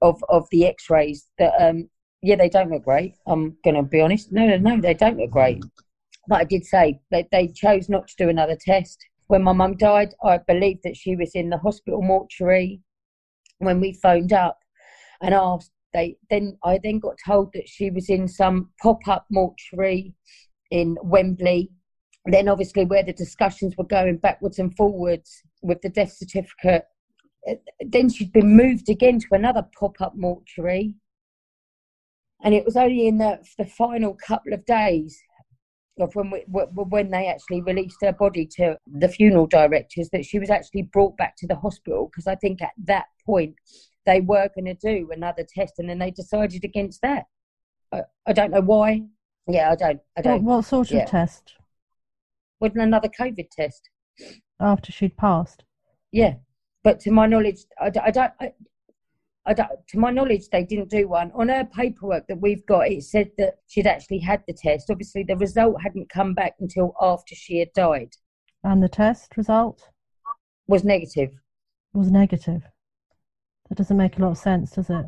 of 0.01 0.23
of 0.29 0.47
the 0.51 0.67
X-rays 0.67 1.29
that 1.39 1.53
um 1.61 1.89
yeah 2.23 2.37
they 2.37 2.49
don't 2.49 2.71
look 2.71 2.85
great. 2.85 3.15
I'm 3.27 3.57
gonna 3.65 3.83
be 3.83 4.01
honest. 4.01 4.33
No 4.33 4.47
no 4.47 4.57
no 4.57 4.81
they 4.81 4.95
don't 4.95 5.19
look 5.19 5.31
great. 5.31 5.63
I 6.41 6.45
did 6.45 6.65
say 6.65 7.01
they 7.11 7.29
they 7.31 7.49
chose 7.49 7.89
not 7.89 8.09
to 8.09 8.15
do 8.17 8.29
another 8.29 8.57
test. 8.61 9.05
When 9.27 9.43
my 9.43 9.53
mum 9.53 9.77
died, 9.77 10.15
I 10.23 10.39
believe 10.39 10.79
that 10.85 10.97
she 10.97 11.17
was 11.17 11.35
in 11.35 11.51
the 11.51 11.59
hospital 11.59 12.03
mortuary. 12.03 12.81
When 13.59 13.81
we 13.81 13.93
phoned 13.95 14.33
up 14.33 14.59
and 15.21 15.35
asked, 15.35 15.71
they 15.93 16.17
then 16.31 16.59
I 16.65 16.79
then 16.83 16.99
got 16.99 17.17
told 17.25 17.53
that 17.55 17.69
she 17.69 17.91
was 17.91 18.09
in 18.09 18.29
some 18.29 18.71
pop 18.83 19.07
up 19.09 19.27
mortuary 19.31 20.15
in 20.71 20.97
Wembley 21.03 21.71
then 22.27 22.49
obviously 22.49 22.85
where 22.85 23.03
the 23.03 23.13
discussions 23.13 23.75
were 23.77 23.85
going 23.85 24.17
backwards 24.17 24.59
and 24.59 24.77
forwards 24.77 25.43
with 25.61 25.81
the 25.83 25.89
death 25.89 26.13
certificate 26.13 26.85
eh, 27.47 27.55
then 27.81 28.09
she'd 28.09 28.33
been 28.33 28.57
moved 28.57 28.89
again 28.89 29.19
to 29.19 29.27
another 29.33 29.67
pop-up 29.79 30.15
mortuary 30.15 30.95
and 32.45 32.55
it 32.55 32.65
was 32.65 32.77
only 32.77 33.07
in 33.07 33.19
the, 33.19 33.39
the 33.59 33.65
final 33.65 34.15
couple 34.15 34.53
of 34.53 34.65
days 34.67 35.21
of 36.01 36.15
when 36.15 36.31
we, 36.31 36.45
when 36.49 37.11
they 37.11 37.27
actually 37.27 37.63
released 37.63 37.99
her 38.03 38.13
body 38.13 38.47
to 38.57 38.77
the 38.87 39.09
funeral 39.09 39.47
directors 39.47 40.09
that 40.13 40.25
she 40.25 40.39
was 40.39 40.51
actually 40.51 40.83
brought 40.83 41.17
back 41.17 41.37
to 41.37 41.47
the 41.47 41.57
hospital 41.57 42.09
because 42.11 42.27
I 42.27 42.35
think 42.37 42.63
at 42.63 42.73
that 42.85 43.07
point 43.27 43.55
they 44.07 44.21
were 44.21 44.49
going 44.55 44.65
to 44.65 44.75
do 44.75 45.09
another 45.13 45.45
test 45.55 45.75
and 45.79 45.89
then 45.89 45.99
they 45.99 46.11
decided 46.11 46.65
against 46.65 47.03
that. 47.03 47.25
I, 47.93 48.03
I 48.27 48.33
don't 48.33 48.51
know 48.51 48.63
why. 48.63 49.03
Yeah, 49.47 49.71
I 49.71 49.77
don't. 49.77 50.01
I 50.17 50.23
don't. 50.23 50.45
What, 50.45 50.57
what 50.57 50.65
sort 50.65 50.93
of 50.93 51.07
test? 51.07 51.55
Wasn't 52.61 52.81
another 52.81 53.09
COVID 53.09 53.49
test 53.51 53.91
after 54.61 54.93
she'd 54.93 55.17
passed? 55.17 55.65
Yeah, 56.13 56.35
but 56.85 57.01
to 57.01 57.11
my 57.11 57.27
knowledge, 57.27 57.65
I, 57.81 57.91
I 58.03 58.11
don't. 58.11 58.33
I, 58.41 58.53
I 59.45 59.55
don't, 59.55 59.71
to 59.89 59.99
my 59.99 60.11
knowledge, 60.11 60.49
they 60.51 60.65
didn't 60.65 60.91
do 60.91 61.09
one. 61.09 61.33
On 61.35 61.49
her 61.49 61.65
paperwork 61.65 62.29
that 62.29 62.41
we've 62.41 62.65
got, 62.67 62.89
it 62.89 63.03
said 63.03 63.31
that 63.39 63.59
she'd 63.67 63.89
actually 63.89 64.21
had 64.21 64.43
the 64.47 64.53
test. 64.53 64.89
Obviously, 64.91 65.25
the 65.25 65.37
result 65.37 65.83
hadn't 65.83 66.09
come 66.09 66.33
back 66.33 66.55
until 66.61 66.95
after 67.01 67.35
she 67.35 67.59
had 67.59 67.73
died. 67.73 68.13
And 68.63 68.83
the 68.83 68.89
test 68.89 69.37
result? 69.37 69.89
Was 70.69 70.85
negative. 70.85 71.31
Was 71.93 72.11
negative. 72.11 72.63
That 73.69 73.79
doesn't 73.79 73.97
make 73.97 74.19
a 74.19 74.23
lot 74.23 74.31
of 74.31 74.39
sense, 74.39 74.73
does 74.73 74.91
it? 74.91 75.07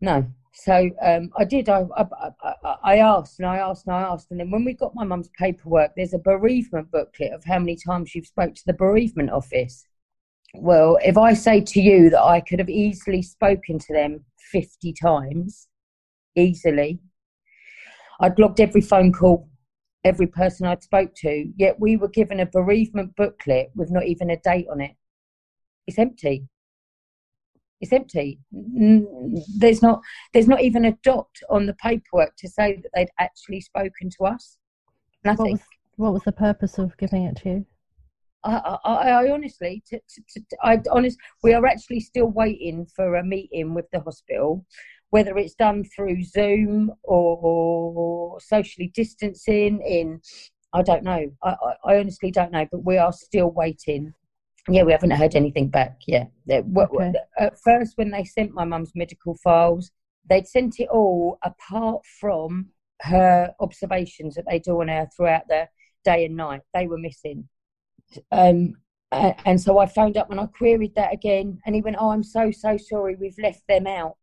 No. 0.00 0.26
So 0.52 0.90
um, 1.02 1.30
I 1.36 1.44
did. 1.44 1.68
I, 1.68 1.84
I, 1.96 2.06
I, 2.42 2.74
I 2.84 2.96
asked 2.98 3.38
and 3.38 3.46
I 3.46 3.58
asked 3.58 3.86
and 3.86 3.96
I 3.96 4.02
asked, 4.02 4.30
and 4.30 4.38
then 4.38 4.50
when 4.50 4.64
we 4.64 4.72
got 4.72 4.94
my 4.94 5.04
mum's 5.04 5.30
paperwork, 5.36 5.92
there's 5.96 6.14
a 6.14 6.18
bereavement 6.18 6.90
booklet 6.90 7.32
of 7.32 7.44
how 7.44 7.58
many 7.58 7.76
times 7.76 8.14
you've 8.14 8.26
spoke 8.26 8.54
to 8.54 8.62
the 8.66 8.72
bereavement 8.72 9.30
office 9.30 9.84
well, 10.54 10.98
if 11.04 11.18
I 11.18 11.34
say 11.34 11.60
to 11.60 11.80
you 11.80 12.10
that 12.10 12.22
I 12.22 12.40
could 12.40 12.58
have 12.58 12.70
easily 12.70 13.22
spoken 13.22 13.78
to 13.78 13.92
them 13.92 14.24
50 14.50 14.92
times, 14.94 15.68
easily, 16.34 17.00
I'd 18.20 18.38
logged 18.38 18.60
every 18.60 18.80
phone 18.80 19.12
call, 19.12 19.48
every 20.04 20.26
person 20.26 20.66
I'd 20.66 20.82
spoke 20.82 21.14
to, 21.18 21.52
yet 21.56 21.78
we 21.78 21.96
were 21.96 22.08
given 22.08 22.40
a 22.40 22.46
bereavement 22.46 23.14
booklet 23.16 23.70
with 23.74 23.90
not 23.90 24.06
even 24.06 24.30
a 24.30 24.38
date 24.38 24.66
on 24.70 24.80
it. 24.80 24.92
It's 25.86 25.98
empty. 25.98 26.48
It's 27.80 27.92
empty. 27.92 28.40
There's 28.50 29.82
not. 29.82 30.00
There's 30.32 30.48
not 30.48 30.62
even 30.62 30.84
a 30.84 30.98
dot 31.04 31.28
on 31.48 31.66
the 31.66 31.74
paperwork 31.74 32.34
to 32.38 32.48
say 32.48 32.80
that 32.82 32.90
they'd 32.92 33.10
actually 33.20 33.60
spoken 33.60 34.10
to 34.18 34.24
us. 34.24 34.56
Nothing. 35.24 35.44
What 35.44 35.52
was, 35.52 35.60
what 35.96 36.12
was 36.14 36.22
the 36.24 36.32
purpose 36.32 36.78
of 36.78 36.96
giving 36.96 37.22
it 37.22 37.36
to 37.42 37.48
you? 37.48 37.66
I, 38.48 38.78
I, 38.84 38.92
I 39.10 39.30
honestly, 39.30 39.82
to, 39.88 39.98
to, 39.98 40.22
to, 40.30 40.56
I 40.62 40.80
honest, 40.90 41.18
we 41.42 41.52
are 41.52 41.66
actually 41.66 42.00
still 42.00 42.28
waiting 42.28 42.86
for 42.86 43.16
a 43.16 43.24
meeting 43.24 43.74
with 43.74 43.84
the 43.92 44.00
hospital, 44.00 44.64
whether 45.10 45.36
it's 45.36 45.54
done 45.54 45.84
through 45.84 46.24
Zoom 46.24 46.90
or, 47.02 47.38
or 47.42 48.40
socially 48.40 48.90
distancing. 48.94 49.82
In, 49.82 50.20
I 50.72 50.82
don't 50.82 51.04
know. 51.04 51.30
I, 51.42 51.50
I, 51.50 51.92
I, 51.92 51.98
honestly 51.98 52.30
don't 52.30 52.52
know, 52.52 52.66
but 52.70 52.84
we 52.84 52.96
are 52.96 53.12
still 53.12 53.50
waiting. 53.50 54.14
Yeah, 54.68 54.82
we 54.82 54.92
haven't 54.92 55.10
heard 55.10 55.34
anything 55.34 55.68
back 55.68 56.00
yet. 56.06 56.30
Okay. 56.50 57.12
At 57.38 57.60
first, 57.60 57.96
when 57.96 58.10
they 58.10 58.24
sent 58.24 58.52
my 58.52 58.64
mum's 58.64 58.92
medical 58.94 59.34
files, 59.36 59.90
they'd 60.28 60.46
sent 60.46 60.80
it 60.80 60.88
all 60.88 61.38
apart 61.42 62.02
from 62.20 62.68
her 63.02 63.52
observations 63.60 64.34
that 64.34 64.44
they 64.50 64.58
do 64.58 64.80
on 64.80 64.88
her 64.88 65.08
throughout 65.14 65.48
the 65.48 65.68
day 66.04 66.24
and 66.24 66.36
night. 66.36 66.62
They 66.74 66.86
were 66.86 66.98
missing. 66.98 67.48
Um, 68.32 68.74
and 69.10 69.60
so 69.60 69.78
I 69.78 69.86
phoned 69.86 70.16
up 70.16 70.30
and 70.30 70.40
I 70.40 70.46
queried 70.46 70.94
that 70.94 71.12
again, 71.12 71.60
and 71.64 71.74
he 71.74 71.80
went, 71.80 71.96
"Oh, 71.98 72.10
I'm 72.10 72.22
so 72.22 72.50
so 72.50 72.76
sorry, 72.76 73.16
we've 73.16 73.38
left 73.38 73.62
them 73.68 73.86
out." 73.86 74.16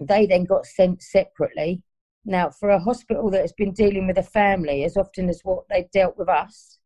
They 0.00 0.26
then 0.26 0.44
got 0.44 0.66
sent 0.66 1.02
separately. 1.02 1.82
Now, 2.24 2.50
for 2.50 2.70
a 2.70 2.78
hospital 2.78 3.30
that 3.30 3.40
has 3.40 3.52
been 3.52 3.72
dealing 3.72 4.06
with 4.06 4.18
a 4.18 4.22
family 4.22 4.84
as 4.84 4.96
often 4.96 5.28
as 5.28 5.40
what 5.44 5.68
they 5.68 5.88
dealt 5.92 6.18
with 6.18 6.28
us, 6.28 6.78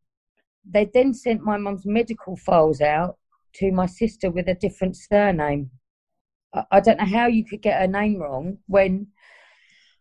they 0.64 0.84
then 0.92 1.14
sent 1.14 1.42
my 1.42 1.56
mum's 1.56 1.86
medical 1.86 2.36
files 2.36 2.80
out 2.80 3.18
to 3.54 3.72
my 3.72 3.86
sister 3.86 4.30
with 4.30 4.48
a 4.48 4.54
different 4.54 4.96
surname. 4.96 5.70
I 6.70 6.80
don't 6.80 6.98
know 6.98 7.06
how 7.06 7.26
you 7.26 7.44
could 7.44 7.62
get 7.62 7.80
her 7.80 7.86
name 7.86 8.18
wrong 8.18 8.58
when 8.66 9.08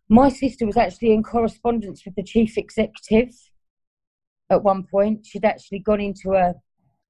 my 0.10 0.30
sister 0.30 0.66
was 0.66 0.78
actually 0.78 1.14
in 1.14 1.24
correspondence 1.24 2.04
with 2.06 2.16
the 2.16 2.24
chief 2.24 2.58
executive 2.58 3.34
at 4.52 4.64
one 4.64 4.84
point. 4.84 5.26
She'd 5.26 5.46
actually 5.46 5.80
gone 5.80 6.02
into 6.02 6.34
a, 6.34 6.54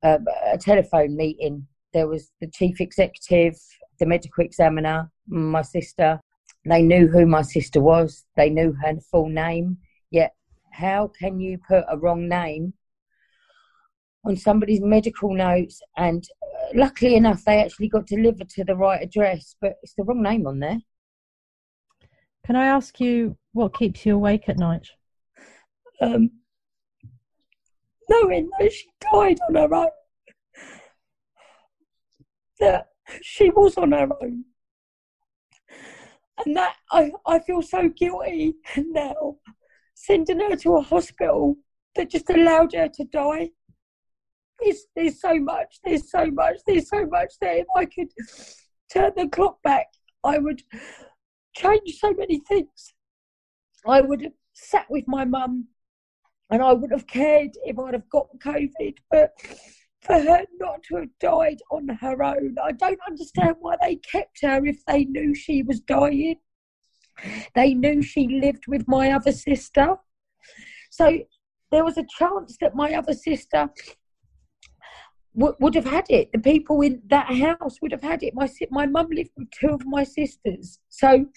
a, 0.04 0.20
a 0.54 0.58
telephone 0.58 1.18
meeting. 1.18 1.68
There 1.94 2.08
was 2.08 2.32
the 2.40 2.48
chief 2.48 2.80
executive, 2.80 3.56
the 4.00 4.06
medical 4.06 4.46
examiner, 4.46 5.12
my 5.28 5.64
sister. 5.64 6.22
They 6.64 6.84
knew 6.84 7.08
who 7.08 7.26
my 7.26 7.42
sister 7.42 7.82
was. 7.82 8.26
They 8.38 8.50
knew 8.50 8.74
her 8.82 8.94
full 9.12 9.28
name. 9.28 9.78
Yet, 10.12 10.34
how 10.72 11.12
can 11.20 11.40
you 11.40 11.58
put 11.68 11.84
a 11.90 11.98
wrong 11.98 12.30
name 12.30 12.74
on 14.24 14.38
somebody's 14.38 14.82
medical 14.82 15.34
notes? 15.34 15.82
And 15.98 16.24
uh, 16.44 16.68
luckily 16.76 17.16
enough, 17.16 17.44
they 17.44 17.62
actually 17.62 17.90
got 17.90 18.08
delivered 18.08 18.50
to 18.52 18.64
the 18.64 18.76
right 18.76 19.02
address, 19.02 19.56
but 19.60 19.74
it's 19.82 19.96
the 19.96 20.04
wrong 20.04 20.22
name 20.22 20.46
on 20.46 20.60
there. 20.60 20.80
Can 22.46 22.56
I 22.56 22.68
ask 22.68 23.00
you 23.00 23.38
what 23.54 23.78
keeps 23.78 24.06
you 24.06 24.16
awake 24.16 24.48
at 24.48 24.58
night? 24.58 24.88
Um, 26.00 26.32
knowing 28.12 28.50
that 28.60 28.72
she 28.72 28.88
died 29.12 29.40
on 29.48 29.56
her 29.56 29.74
own. 29.74 29.90
That 32.60 32.88
she 33.22 33.50
was 33.50 33.78
on 33.78 33.92
her 33.92 34.10
own. 34.22 34.46
And 36.46 36.56
that 36.56 36.76
I, 36.92 37.12
I 37.26 37.40
feel 37.40 37.62
so 37.62 37.90
guilty 37.90 38.56
now 38.78 39.36
sending 39.94 40.40
her 40.40 40.56
to 40.56 40.78
a 40.78 40.82
hospital 40.82 41.58
that 41.96 42.10
just 42.10 42.30
allowed 42.30 42.74
her 42.74 42.88
to 42.88 43.04
die. 43.06 43.50
There's, 44.60 44.86
there's 44.96 45.22
so 45.22 45.40
much, 45.40 45.80
there's 45.84 46.10
so 46.10 46.26
much, 46.28 46.58
there's 46.66 46.90
so 46.90 47.06
much 47.06 47.34
that 47.42 47.58
if 47.58 47.68
I 47.76 47.86
could 47.86 48.10
turn 48.92 49.12
the 49.16 49.28
clock 49.28 49.62
back, 49.64 49.88
I 50.24 50.38
would 50.38 50.62
change 51.56 51.98
so 52.00 52.14
many 52.14 52.40
things. 52.40 52.94
I 53.86 54.02
would 54.02 54.22
have 54.22 54.34
sat 54.54 54.86
with 54.90 55.08
my 55.08 55.26
mum 55.26 55.68
and 56.52 56.62
I 56.62 56.74
would 56.74 56.92
have 56.92 57.08
cared 57.08 57.52
if 57.66 57.80
I'd 57.80 57.94
have 57.94 58.10
got 58.10 58.28
COVID, 58.40 58.96
but 59.10 59.32
for 60.02 60.20
her 60.20 60.44
not 60.60 60.84
to 60.84 60.98
have 60.98 61.20
died 61.20 61.60
on 61.72 61.88
her 61.88 62.24
own, 62.24 62.58
I 62.62 62.74
don't 62.74 63.00
understand 63.08 63.56
why 63.60 63.76
they 63.82 63.96
kept 63.96 64.42
her 64.42 64.66
if 64.66 64.86
they 64.86 65.06
knew 65.06 65.34
she 65.34 65.64
was 65.64 65.80
dying. 65.80 66.36
They 67.56 67.74
knew 67.74 68.02
she 68.02 68.28
lived 68.28 68.66
with 68.68 68.88
my 68.88 69.12
other 69.12 69.32
sister. 69.32 69.96
So 70.90 71.20
there 71.72 71.86
was 71.86 71.98
a 71.98 72.06
chance 72.18 72.58
that 72.60 72.76
my 72.76 72.94
other 72.96 73.14
sister 73.14 73.70
w- 75.36 75.56
would 75.60 75.76
have 75.76 75.86
had 75.86 76.06
it. 76.10 76.32
The 76.34 76.40
people 76.40 76.82
in 76.82 77.02
that 77.08 77.28
house 77.34 77.82
would 77.82 77.92
have 77.92 78.02
had 78.04 78.24
it. 78.24 78.34
My 78.34 78.50
my 78.72 78.88
mum 78.88 79.08
lived 79.12 79.32
with 79.38 79.50
two 79.52 79.70
of 79.70 79.86
my 79.86 80.04
sisters. 80.04 80.80
So 80.90 81.28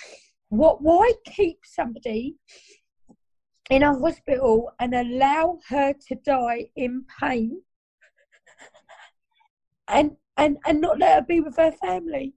what? 0.48 0.82
Why 0.82 1.12
keep 1.26 1.58
somebody 1.64 2.36
in 3.70 3.82
a 3.82 3.98
hospital 3.98 4.72
and 4.78 4.94
allow 4.94 5.58
her 5.68 5.94
to 6.08 6.14
die 6.16 6.68
in 6.76 7.04
pain 7.20 7.62
and 9.88 10.16
and 10.36 10.58
and 10.66 10.80
not 10.80 10.98
let 10.98 11.14
her 11.14 11.22
be 11.22 11.40
with 11.40 11.56
her 11.56 11.72
family. 11.72 12.34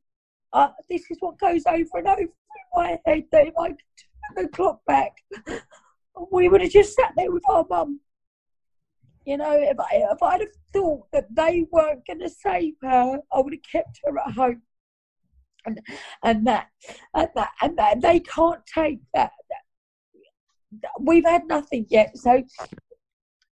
Uh, 0.53 0.69
this 0.89 1.09
is 1.09 1.17
what 1.19 1.39
goes 1.39 1.63
over 1.65 1.89
and 1.95 2.07
over 2.07 2.21
in 2.21 2.29
my 2.73 2.99
head 3.05 3.23
that 3.31 3.47
if 3.47 3.53
I 3.59 3.69
could 3.69 3.77
turn 4.35 4.45
the 4.45 4.49
clock 4.49 4.79
back, 4.85 5.11
we 6.31 6.47
would 6.47 6.61
have 6.61 6.71
just 6.71 6.95
sat 6.95 7.13
there 7.17 7.31
with 7.31 7.43
our 7.49 7.65
mum. 7.69 7.99
You 9.25 9.37
know, 9.37 9.57
if 9.59 9.79
I 9.79 10.07
if 10.11 10.23
I'd 10.23 10.41
have 10.41 10.49
thought 10.71 11.07
that 11.11 11.27
they 11.35 11.65
weren't 11.71 12.05
going 12.07 12.19
to 12.19 12.29
save 12.29 12.75
her, 12.81 13.19
I 13.31 13.39
would 13.39 13.53
have 13.53 13.71
kept 13.71 13.99
her 14.05 14.17
at 14.19 14.33
home. 14.33 14.61
And, 15.65 15.81
and 16.23 16.47
that 16.47 16.67
and 17.13 17.27
that 17.35 17.49
and 17.61 17.77
that 17.77 18.01
they 18.01 18.21
can't 18.21 18.61
take 18.73 18.99
that 19.13 19.31
we've 20.99 21.25
had 21.25 21.47
nothing 21.47 21.86
yet, 21.89 22.17
so 22.17 22.43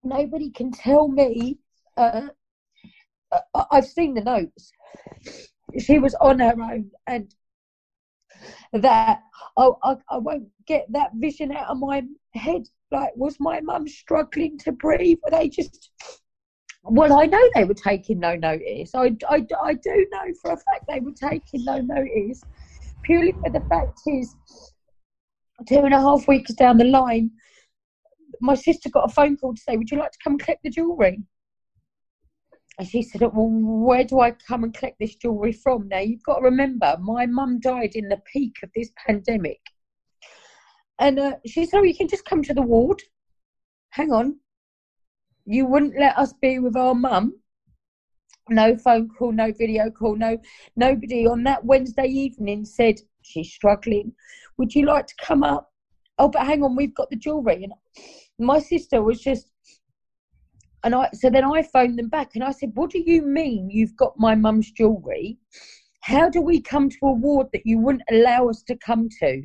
nobody 0.04 0.50
can 0.52 0.72
tell 0.72 1.08
me. 1.08 1.58
Uh, 1.98 2.28
uh, 3.32 3.66
I've 3.72 3.86
seen 3.86 4.14
the 4.14 4.22
notes. 4.22 4.72
She 5.80 6.00
was 6.00 6.16
on 6.16 6.40
her 6.40 6.56
own, 6.62 6.92
and 7.08 7.34
that 8.74 9.22
I, 9.58 9.70
I, 9.84 9.96
I 10.10 10.18
won't 10.18 10.48
get 10.68 10.86
that 10.92 11.12
vision 11.16 11.52
out 11.52 11.70
of 11.70 11.78
my 11.78 12.04
head. 12.34 12.64
Like, 12.92 13.16
was 13.16 13.38
my 13.40 13.62
mum 13.62 13.88
struggling 13.88 14.58
to 14.60 14.72
breathe? 14.72 15.18
Were 15.24 15.32
they 15.32 15.50
just 15.50 15.92
well, 16.88 17.20
I 17.20 17.26
know 17.26 17.42
they 17.56 17.64
were 17.64 17.74
taking 17.74 18.20
no 18.20 18.36
notice. 18.36 18.94
I, 18.94 19.16
I, 19.28 19.46
I 19.64 19.74
do 19.74 20.08
know 20.12 20.34
for 20.40 20.52
a 20.52 20.58
fact 20.58 20.86
they 20.88 21.00
were 21.00 21.14
taking 21.14 21.66
no 21.66 21.82
notice, 21.82 22.44
purely 23.02 23.32
for 23.32 23.50
the 23.50 23.62
fact 23.62 24.02
is 24.06 24.36
two 25.68 25.80
and 25.80 25.94
a 25.94 26.00
half 26.00 26.28
weeks 26.28 26.54
down 26.54 26.78
the 26.78 26.86
line, 26.86 27.32
my 28.42 28.56
sister 28.56 28.90
got 28.90 29.10
a 29.10 29.14
phone 29.14 29.38
call 29.38 29.54
to 29.54 29.62
say, 29.62 29.78
Would 29.78 29.92
you 29.92 29.98
like 29.98 30.12
to 30.12 30.20
come 30.24 30.34
and 30.34 30.42
collect 30.42 30.64
the 30.64 30.70
jewellery? 30.70 31.24
and 32.78 32.88
she 32.88 33.02
said, 33.02 33.22
"Well, 33.22 33.50
where 33.50 34.04
do 34.04 34.20
I 34.20 34.32
come 34.32 34.64
and 34.64 34.74
collect 34.74 35.00
this 35.00 35.16
jewellery 35.16 35.54
from?" 35.54 35.88
Now 35.88 36.00
you've 36.00 36.24
got 36.24 36.40
to 36.40 36.44
remember, 36.44 36.98
my 37.00 37.26
mum 37.26 37.60
died 37.60 37.96
in 37.96 38.10
the 38.10 38.22
peak 38.32 38.56
of 38.64 38.70
this 38.76 38.90
pandemic, 39.08 39.60
and 41.00 41.20
uh, 41.20 41.36
she 41.46 41.66
said, 41.66 41.80
"Oh, 41.80 41.84
you 41.84 41.96
can 41.96 42.08
just 42.08 42.26
come 42.26 42.44
to 42.44 42.54
the 42.54 42.62
ward." 42.62 43.02
Hang 43.92 44.12
on, 44.12 44.40
you 45.46 45.66
wouldn't 45.66 45.98
let 45.98 46.18
us 46.18 46.34
be 46.34 46.60
with 46.60 46.76
our 46.76 46.96
mum? 46.96 47.40
No 48.50 48.78
phone 48.78 49.10
call, 49.10 49.32
no 49.32 49.52
video 49.52 49.90
call, 49.90 50.16
no 50.16 50.38
nobody 50.76 51.26
on 51.26 51.44
that 51.44 51.66
Wednesday 51.66 52.08
evening 52.08 52.64
said 52.66 52.96
she's 53.22 53.52
struggling. 53.52 54.14
Would 54.58 54.76
you 54.76 54.86
like 54.86 55.08
to 55.08 55.16
come 55.20 55.44
up? 55.44 55.72
Oh, 56.20 56.30
but 56.30 56.46
hang 56.46 56.64
on, 56.64 56.76
we've 56.76 56.96
got 56.96 57.10
the 57.10 57.16
jewellery, 57.16 57.64
and 57.64 57.74
my 58.38 58.60
sister 58.60 59.02
was 59.02 59.20
just 59.20 59.48
and 60.86 60.94
I 60.94 61.10
so 61.14 61.30
then 61.32 61.44
I 61.44 61.64
phoned 61.64 61.98
them 61.98 62.10
back 62.10 62.36
and 62.36 62.44
I 62.44 62.52
said, 62.52 62.72
What 62.76 62.92
do 62.92 63.00
you 63.00 63.24
mean 63.24 63.70
you've 63.72 63.98
got 63.98 64.14
my 64.18 64.36
mum's 64.36 64.72
jewellery? 64.72 65.38
How 66.02 66.30
do 66.30 66.40
we 66.40 66.62
come 66.62 66.90
to 66.90 66.98
a 67.02 67.12
ward 67.12 67.48
that 67.52 67.66
you 67.66 67.80
wouldn't 67.80 68.04
allow 68.12 68.48
us 68.48 68.62
to 68.68 68.78
come 68.78 69.10
to? 69.20 69.42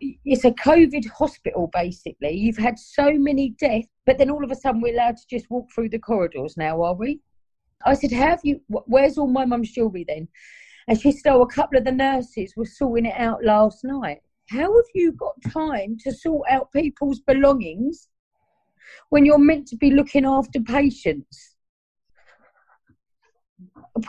It's 0.00 0.44
a 0.44 0.50
COVID 0.50 1.08
hospital, 1.08 1.70
basically. 1.72 2.32
You've 2.32 2.58
had 2.58 2.76
so 2.80 3.12
many 3.12 3.50
deaths, 3.50 3.86
but 4.04 4.18
then 4.18 4.28
all 4.28 4.42
of 4.42 4.50
a 4.50 4.56
sudden 4.56 4.80
we're 4.80 4.92
allowed 4.92 5.16
to 5.18 5.26
just 5.30 5.48
walk 5.48 5.70
through 5.72 5.90
the 5.90 6.00
corridors 6.00 6.56
now, 6.56 6.82
are 6.82 6.94
we? 6.94 7.20
I 7.84 7.94
said, 7.94 8.12
Have 8.12 8.40
you, 8.42 8.60
where's 8.68 9.18
all 9.18 9.28
my 9.28 9.44
mum's 9.44 9.72
jewellery 9.72 10.04
then? 10.06 10.28
And 10.88 11.00
she 11.00 11.12
said, 11.12 11.32
Oh, 11.32 11.42
a 11.42 11.50
couple 11.50 11.78
of 11.78 11.84
the 11.84 11.92
nurses 11.92 12.54
were 12.56 12.66
sorting 12.66 13.06
it 13.06 13.18
out 13.18 13.44
last 13.44 13.84
night. 13.84 14.20
How 14.50 14.74
have 14.74 14.90
you 14.94 15.12
got 15.12 15.34
time 15.50 15.96
to 16.00 16.12
sort 16.12 16.46
out 16.50 16.72
people's 16.72 17.20
belongings 17.20 18.08
when 19.10 19.24
you're 19.24 19.38
meant 19.38 19.66
to 19.68 19.76
be 19.76 19.90
looking 19.90 20.24
after 20.24 20.60
patients. 20.60 21.56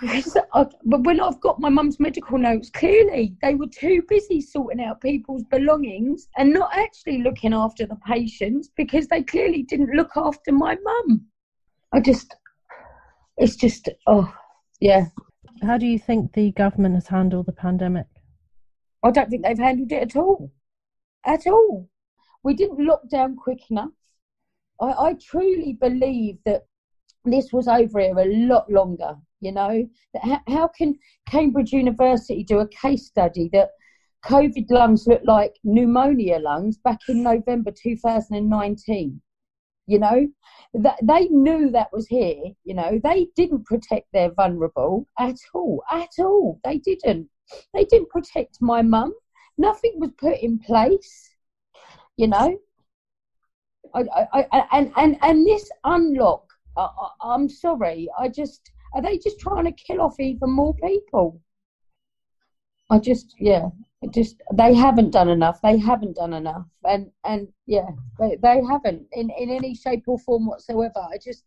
Because 0.01 0.35
I, 0.53 0.65
but 0.83 1.03
when 1.03 1.19
I've 1.19 1.39
got 1.39 1.59
my 1.59 1.69
mum's 1.69 1.99
medical 1.99 2.37
notes, 2.37 2.69
clearly 2.69 3.35
they 3.41 3.55
were 3.55 3.67
too 3.67 4.03
busy 4.07 4.41
sorting 4.41 4.83
out 4.83 5.01
people's 5.01 5.43
belongings 5.45 6.27
and 6.37 6.51
not 6.51 6.71
actually 6.73 7.21
looking 7.21 7.53
after 7.53 7.85
the 7.85 7.95
patients 7.97 8.69
because 8.75 9.07
they 9.07 9.23
clearly 9.23 9.63
didn't 9.63 9.95
look 9.95 10.11
after 10.15 10.51
my 10.51 10.75
mum. 10.83 11.25
I 11.93 11.99
just, 11.99 12.35
it's 13.37 13.55
just, 13.55 13.89
oh, 14.07 14.33
yeah. 14.79 15.05
How 15.61 15.77
do 15.77 15.85
you 15.85 15.99
think 15.99 16.33
the 16.33 16.51
government 16.51 16.95
has 16.95 17.07
handled 17.07 17.45
the 17.45 17.51
pandemic? 17.51 18.07
I 19.03 19.11
don't 19.11 19.29
think 19.29 19.43
they've 19.43 19.57
handled 19.57 19.91
it 19.91 20.01
at 20.01 20.15
all. 20.15 20.51
At 21.25 21.47
all. 21.47 21.89
We 22.43 22.53
didn't 22.53 22.85
lock 22.85 23.07
down 23.09 23.35
quick 23.35 23.69
enough. 23.69 23.91
I, 24.79 24.85
I 24.85 25.13
truly 25.13 25.73
believe 25.73 26.37
that 26.45 26.65
this 27.23 27.51
was 27.51 27.67
over 27.67 27.99
here 27.99 28.17
a 28.17 28.25
lot 28.25 28.69
longer. 28.71 29.15
You 29.41 29.51
know, 29.51 29.89
how, 30.21 30.41
how 30.47 30.67
can 30.67 30.97
Cambridge 31.29 31.71
University 31.71 32.43
do 32.43 32.59
a 32.59 32.67
case 32.67 33.05
study 33.05 33.49
that 33.53 33.71
COVID 34.25 34.69
lungs 34.69 35.07
look 35.07 35.21
like 35.23 35.55
pneumonia 35.63 36.39
lungs 36.39 36.77
back 36.77 36.99
in 37.07 37.21
November 37.23 37.71
2019? 37.71 39.21
You 39.87 39.99
know, 39.99 40.27
that 40.73 40.97
they 41.03 41.27
knew 41.27 41.69
that 41.71 41.91
was 41.93 42.07
here. 42.07 42.43
You 42.63 42.73
know, 42.73 42.99
they 43.03 43.27
didn't 43.35 43.65
protect 43.65 44.11
their 44.11 44.31
vulnerable 44.31 45.07
at 45.19 45.37
all, 45.53 45.83
at 45.91 46.09
all. 46.19 46.59
They 46.63 46.79
didn't. 46.79 47.29
They 47.73 47.85
didn't 47.85 48.09
protect 48.09 48.57
my 48.61 48.81
mum. 48.81 49.13
Nothing 49.57 49.93
was 49.97 50.11
put 50.17 50.39
in 50.39 50.59
place. 50.59 51.29
You 52.17 52.27
know, 52.27 52.57
I, 53.93 54.27
I, 54.33 54.67
and, 54.71 54.91
and, 54.95 55.17
and 55.21 55.45
this 55.45 55.69
unlock, 55.83 56.45
I, 56.77 56.89
I'm 57.21 57.47
sorry, 57.47 58.09
I 58.17 58.27
just, 58.27 58.71
are 58.93 59.01
they 59.01 59.17
just 59.17 59.39
trying 59.39 59.65
to 59.65 59.71
kill 59.71 60.01
off 60.01 60.19
even 60.19 60.49
more 60.49 60.73
people? 60.75 61.41
I 62.89 62.99
just, 62.99 63.35
yeah, 63.39 63.69
just 64.13 64.35
they 64.53 64.73
haven't 64.73 65.11
done 65.11 65.29
enough. 65.29 65.61
They 65.61 65.77
haven't 65.77 66.15
done 66.15 66.33
enough, 66.33 66.65
and 66.83 67.11
and 67.23 67.47
yeah, 67.65 67.89
they, 68.19 68.37
they 68.41 68.61
haven't 68.69 69.07
in 69.11 69.29
in 69.37 69.49
any 69.49 69.75
shape 69.75 70.03
or 70.07 70.19
form 70.19 70.47
whatsoever. 70.47 70.99
I 70.99 71.17
just, 71.17 71.43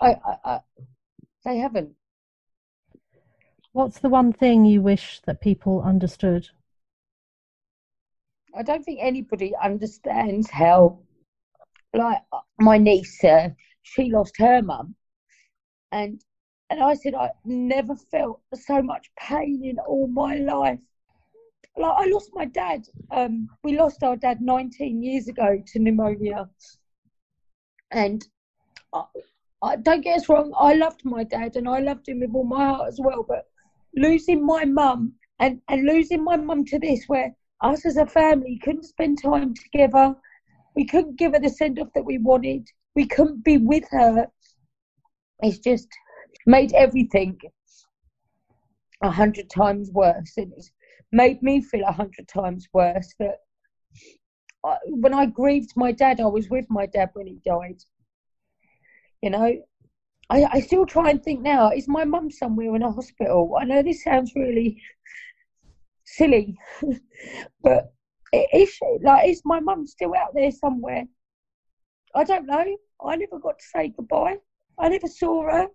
I, 0.00 0.16
I, 0.24 0.36
I 0.44 0.60
they 1.44 1.58
haven't. 1.58 1.90
What's 3.72 3.98
the 3.98 4.08
one 4.08 4.32
thing 4.32 4.64
you 4.64 4.82
wish 4.82 5.20
that 5.26 5.40
people 5.40 5.82
understood? 5.82 6.48
I 8.56 8.62
don't 8.62 8.82
think 8.82 8.98
anybody 9.02 9.52
understands 9.62 10.50
how, 10.50 10.98
like 11.94 12.22
my 12.58 12.78
niece, 12.78 13.22
uh, 13.22 13.50
she 13.82 14.10
lost 14.10 14.34
her 14.38 14.62
mum, 14.62 14.94
and 15.92 16.20
and 16.70 16.82
I 16.82 16.94
said 16.94 17.14
I 17.14 17.30
never 17.44 17.94
felt 17.94 18.40
so 18.54 18.82
much 18.82 19.10
pain 19.18 19.62
in 19.64 19.78
all 19.78 20.06
my 20.08 20.36
life. 20.36 20.80
Like 21.78 21.94
I 21.96 22.06
lost 22.06 22.30
my 22.34 22.44
dad. 22.44 22.86
Um, 23.12 23.48
we 23.62 23.76
lost 23.76 24.02
our 24.02 24.16
dad 24.16 24.40
19 24.40 25.00
years 25.02 25.28
ago 25.28 25.62
to 25.64 25.78
pneumonia, 25.78 26.48
and 27.92 28.26
I, 28.92 29.04
I, 29.62 29.76
don't 29.76 30.02
get 30.02 30.18
us 30.18 30.28
wrong. 30.28 30.52
I 30.58 30.74
loved 30.74 31.04
my 31.04 31.22
dad, 31.22 31.54
and 31.54 31.68
I 31.68 31.78
loved 31.78 32.08
him 32.08 32.20
with 32.20 32.34
all 32.34 32.44
my 32.44 32.66
heart 32.66 32.88
as 32.88 32.98
well. 33.00 33.24
But 33.26 33.46
losing 33.94 34.44
my 34.44 34.64
mum 34.64 35.12
and 35.38 35.60
and 35.68 35.86
losing 35.86 36.24
my 36.24 36.36
mum 36.36 36.64
to 36.66 36.80
this, 36.80 37.04
where 37.06 37.32
us 37.60 37.86
as 37.86 37.96
a 37.96 38.06
family 38.06 38.58
couldn't 38.62 38.84
spend 38.84 39.22
time 39.22 39.54
together. 39.54 40.16
We 40.74 40.84
couldn't 40.84 41.16
give 41.16 41.32
her 41.32 41.40
the 41.40 41.48
send 41.48 41.78
off 41.78 41.92
that 41.94 42.04
we 42.04 42.18
wanted. 42.18 42.68
We 42.94 43.06
couldn't 43.06 43.44
be 43.44 43.58
with 43.58 43.84
her. 43.90 44.26
It's 45.40 45.58
just 45.58 45.88
made 46.46 46.72
everything 46.72 47.38
a 49.02 49.10
hundred 49.10 49.50
times 49.50 49.90
worse. 49.92 50.32
And 50.36 50.52
it's 50.56 50.70
made 51.12 51.42
me 51.42 51.60
feel 51.62 51.84
a 51.86 51.92
hundred 51.92 52.28
times 52.28 52.68
worse 52.72 53.14
that 53.18 53.38
I, 54.64 54.76
when 54.86 55.14
I 55.14 55.26
grieved 55.26 55.72
my 55.76 55.92
dad, 55.92 56.20
I 56.20 56.26
was 56.26 56.50
with 56.50 56.66
my 56.68 56.86
dad 56.86 57.10
when 57.14 57.26
he 57.26 57.40
died. 57.44 57.82
You 59.22 59.30
know, 59.30 59.62
I, 60.30 60.44
I 60.44 60.60
still 60.60 60.84
try 60.84 61.10
and 61.10 61.22
think 61.22 61.40
now, 61.40 61.70
is 61.70 61.88
my 61.88 62.04
mum 62.04 62.30
somewhere 62.30 62.74
in 62.76 62.82
a 62.82 62.92
hospital? 62.92 63.56
I 63.58 63.64
know 63.64 63.82
this 63.82 64.04
sounds 64.04 64.32
really 64.36 64.82
silly. 66.04 66.58
but 67.62 67.92
is 68.32 68.70
she, 68.70 68.98
like 69.02 69.28
is 69.28 69.42
my 69.44 69.60
mum 69.60 69.86
still 69.86 70.14
out 70.14 70.34
there 70.34 70.50
somewhere? 70.50 71.04
I 72.14 72.24
don't 72.24 72.46
know. 72.46 72.76
I 73.04 73.16
never 73.16 73.38
got 73.38 73.58
to 73.58 73.64
say 73.64 73.88
goodbye. 73.88 74.36
I 74.78 74.88
never 74.88 75.06
saw 75.06 75.44
her. 75.44 75.68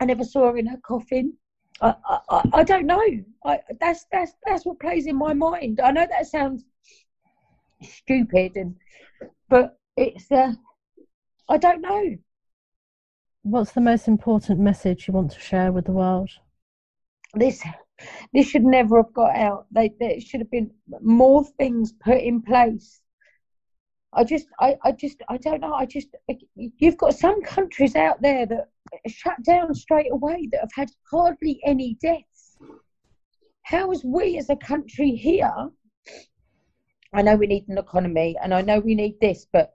I 0.00 0.04
never 0.04 0.24
saw 0.24 0.50
her 0.50 0.58
in 0.58 0.66
her 0.66 0.78
coffin. 0.78 1.34
I, 1.82 1.94
I, 2.28 2.50
I 2.52 2.62
don't 2.62 2.86
know. 2.86 3.02
I, 3.44 3.58
that's 3.80 4.06
that's 4.12 4.32
that's 4.46 4.64
what 4.64 4.78
plays 4.78 5.06
in 5.06 5.16
my 5.16 5.34
mind. 5.34 5.80
I 5.80 5.90
know 5.90 6.06
that 6.08 6.26
sounds 6.26 6.64
stupid, 7.82 8.56
and 8.56 8.76
but 9.48 9.76
it's 9.96 10.30
uh, 10.30 10.52
I 11.48 11.56
don't 11.58 11.80
know. 11.80 12.16
What's 13.42 13.72
the 13.72 13.80
most 13.80 14.06
important 14.06 14.60
message 14.60 15.08
you 15.08 15.14
want 15.14 15.32
to 15.32 15.40
share 15.40 15.72
with 15.72 15.86
the 15.86 15.92
world? 15.92 16.30
This 17.34 17.64
this 18.32 18.48
should 18.48 18.64
never 18.64 19.02
have 19.02 19.12
got 19.12 19.34
out. 19.34 19.66
They, 19.72 19.92
there 19.98 20.20
should 20.20 20.40
have 20.40 20.50
been 20.50 20.70
more 21.00 21.44
things 21.58 21.92
put 21.92 22.18
in 22.18 22.42
place. 22.42 23.00
I 24.12 24.24
just, 24.24 24.46
I, 24.60 24.76
I 24.84 24.92
just, 24.92 25.22
I 25.28 25.38
don't 25.38 25.60
know. 25.60 25.72
I 25.72 25.86
just, 25.86 26.08
you've 26.54 26.98
got 26.98 27.14
some 27.14 27.42
countries 27.42 27.96
out 27.96 28.20
there 28.20 28.44
that 28.46 28.68
shut 29.06 29.42
down 29.44 29.74
straight 29.74 30.10
away 30.12 30.48
that 30.52 30.60
have 30.60 30.72
had 30.74 30.90
hardly 31.10 31.60
any 31.64 31.94
deaths. 32.00 32.56
How 33.62 33.90
is 33.90 34.04
we 34.04 34.38
as 34.38 34.50
a 34.50 34.56
country 34.56 35.12
here? 35.12 35.70
I 37.14 37.22
know 37.22 37.36
we 37.36 37.46
need 37.46 37.68
an 37.68 37.78
economy, 37.78 38.36
and 38.42 38.54
I 38.54 38.62
know 38.62 38.80
we 38.80 38.94
need 38.94 39.20
this, 39.20 39.46
but 39.52 39.74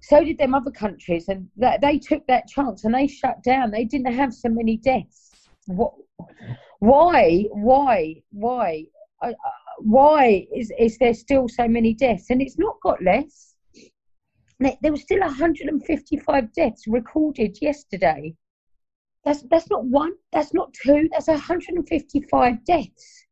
so 0.00 0.24
did 0.24 0.38
them 0.38 0.54
other 0.54 0.70
countries, 0.70 1.28
and 1.28 1.48
that 1.56 1.80
they 1.80 1.98
took 1.98 2.26
that 2.26 2.48
chance 2.48 2.84
and 2.84 2.94
they 2.94 3.06
shut 3.06 3.42
down. 3.42 3.70
They 3.70 3.84
didn't 3.84 4.14
have 4.14 4.32
so 4.32 4.48
many 4.48 4.76
deaths. 4.76 5.30
What? 5.66 5.94
why, 6.80 7.46
why, 7.52 8.22
why, 8.30 8.86
uh, 9.22 9.32
why 9.78 10.46
is, 10.54 10.72
is 10.78 10.98
there 10.98 11.14
still 11.14 11.48
so 11.48 11.68
many 11.68 11.94
deaths? 11.94 12.30
And 12.30 12.42
it's 12.42 12.58
not 12.58 12.76
got 12.82 13.02
less. 13.02 13.54
There 14.58 14.90
were 14.90 14.96
still 14.96 15.20
155 15.20 16.52
deaths 16.52 16.86
recorded 16.86 17.58
yesterday. 17.62 18.34
That's 19.24 19.42
that's 19.50 19.68
not 19.70 19.84
one. 19.84 20.12
That's 20.32 20.54
not 20.54 20.72
two. 20.72 21.08
That's 21.12 21.28
155 21.28 22.64
deaths. 22.64 23.26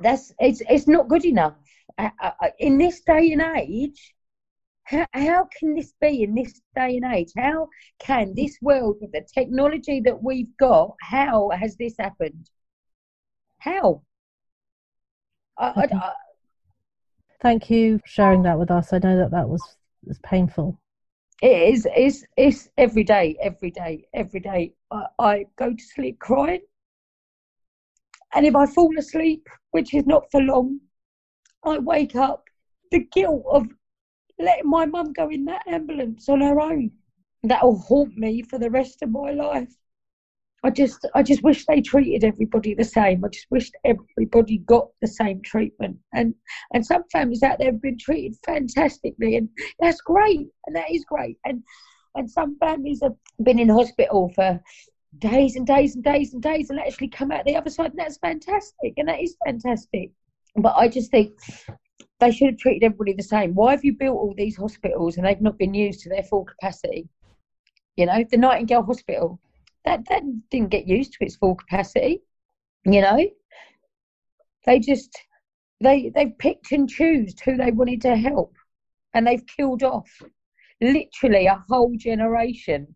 That's 0.00 0.32
it's 0.38 0.62
it's 0.68 0.88
not 0.88 1.08
good 1.08 1.24
enough. 1.24 1.54
Uh, 1.98 2.10
uh, 2.22 2.30
uh, 2.40 2.48
in 2.58 2.78
this 2.78 3.00
day 3.00 3.32
and 3.32 3.42
age, 3.42 4.14
how, 4.84 5.06
how 5.12 5.48
can 5.58 5.74
this 5.74 5.92
be 6.00 6.22
in 6.22 6.34
this 6.34 6.60
day 6.74 6.96
and 6.96 7.12
age? 7.12 7.32
How 7.36 7.68
can 7.98 8.34
this 8.34 8.56
world, 8.62 8.96
with 9.00 9.12
the 9.12 9.26
technology 9.34 10.00
that 10.00 10.22
we've 10.22 10.56
got, 10.58 10.94
how 11.02 11.50
has 11.50 11.76
this 11.76 11.94
happened? 11.98 12.48
How? 13.58 14.02
I, 15.58 15.66
I, 15.66 15.88
I, 15.92 16.12
Thank 17.40 17.68
you 17.68 17.98
for 17.98 18.06
sharing 18.06 18.42
that 18.44 18.58
with 18.58 18.70
us. 18.70 18.92
I 18.92 18.98
know 18.98 19.16
that 19.16 19.32
that 19.32 19.48
was, 19.48 19.62
was 20.04 20.18
painful. 20.20 20.80
It 21.40 21.74
is 21.74 21.86
it's, 21.94 22.24
it's 22.36 22.68
every 22.76 23.04
day 23.04 23.36
every 23.40 23.70
day 23.70 24.06
every 24.14 24.40
day. 24.40 24.72
I, 24.90 25.04
I 25.18 25.46
go 25.56 25.72
to 25.74 25.82
sleep 25.82 26.18
crying. 26.18 26.62
And 28.34 28.46
if 28.46 28.54
i 28.54 28.66
fall 28.66 28.92
asleep 28.98 29.48
which 29.70 29.94
is 29.94 30.06
not 30.06 30.30
for 30.30 30.40
long 30.40 30.80
i 31.64 31.78
wake 31.78 32.14
up 32.14 32.44
the 32.90 33.00
guilt 33.12 33.44
of 33.50 33.66
letting 34.38 34.70
my 34.70 34.86
mum 34.86 35.12
go 35.12 35.28
in 35.28 35.44
that 35.46 35.66
ambulance 35.66 36.28
on 36.28 36.40
her 36.40 36.60
own. 36.60 36.90
That 37.42 37.64
will 37.64 37.78
haunt 37.78 38.16
me 38.16 38.42
for 38.42 38.58
the 38.58 38.70
rest 38.70 39.02
of 39.02 39.10
my 39.10 39.30
life 39.30 39.72
I 40.64 40.70
just 40.70 41.06
I 41.14 41.22
just 41.22 41.42
wish 41.42 41.66
they 41.66 41.80
treated 41.80 42.24
everybody 42.24 42.74
the 42.74 42.84
same. 42.84 43.24
I 43.24 43.28
just 43.28 43.46
wish 43.50 43.70
everybody 43.84 44.58
got 44.58 44.88
the 45.00 45.06
same 45.06 45.40
treatment. 45.42 45.98
And 46.14 46.34
and 46.74 46.84
some 46.84 47.04
families 47.12 47.42
out 47.42 47.58
there 47.58 47.70
have 47.70 47.82
been 47.82 47.98
treated 47.98 48.36
fantastically 48.44 49.36
and 49.36 49.48
that's 49.78 50.00
great 50.00 50.48
and 50.66 50.74
that 50.74 50.90
is 50.90 51.04
great. 51.04 51.38
And 51.44 51.62
and 52.16 52.28
some 52.28 52.56
families 52.58 53.00
have 53.02 53.14
been 53.42 53.60
in 53.60 53.68
hospital 53.68 54.32
for 54.34 54.60
days 55.18 55.54
and 55.56 55.66
days 55.66 55.94
and 55.94 56.02
days 56.02 56.34
and 56.34 56.42
days 56.42 56.70
and 56.70 56.80
actually 56.80 57.08
come 57.08 57.30
out 57.30 57.44
the 57.44 57.56
other 57.56 57.70
side 57.70 57.90
and 57.90 57.98
that's 57.98 58.18
fantastic 58.18 58.94
and 58.96 59.08
that 59.08 59.20
is 59.20 59.36
fantastic. 59.46 60.10
But 60.56 60.74
I 60.76 60.88
just 60.88 61.12
think 61.12 61.34
they 62.18 62.32
should 62.32 62.48
have 62.48 62.58
treated 62.58 62.84
everybody 62.84 63.12
the 63.12 63.22
same. 63.22 63.54
Why 63.54 63.70
have 63.70 63.84
you 63.84 63.92
built 63.92 64.18
all 64.18 64.34
these 64.36 64.56
hospitals 64.56 65.16
and 65.16 65.26
they've 65.26 65.40
not 65.40 65.56
been 65.56 65.74
used 65.74 66.00
to 66.00 66.08
their 66.08 66.24
full 66.24 66.44
capacity? 66.44 67.08
You 67.96 68.06
know, 68.06 68.24
the 68.28 68.36
Nightingale 68.36 68.82
Hospital 68.82 69.38
that 69.88 70.04
that 70.08 70.22
didn't 70.50 70.68
get 70.68 70.86
used 70.86 71.14
to 71.14 71.24
its 71.24 71.36
full 71.36 71.54
capacity. 71.54 72.20
You 72.84 73.00
know, 73.00 73.26
they 74.66 74.78
just 74.78 75.16
they 75.80 76.10
they've 76.14 76.36
picked 76.38 76.72
and 76.72 76.88
choose 76.88 77.34
who 77.40 77.56
they 77.56 77.70
wanted 77.70 78.02
to 78.02 78.16
help, 78.16 78.54
and 79.14 79.26
they've 79.26 79.46
killed 79.46 79.82
off 79.82 80.10
literally 80.80 81.46
a 81.46 81.64
whole 81.68 81.94
generation. 81.96 82.94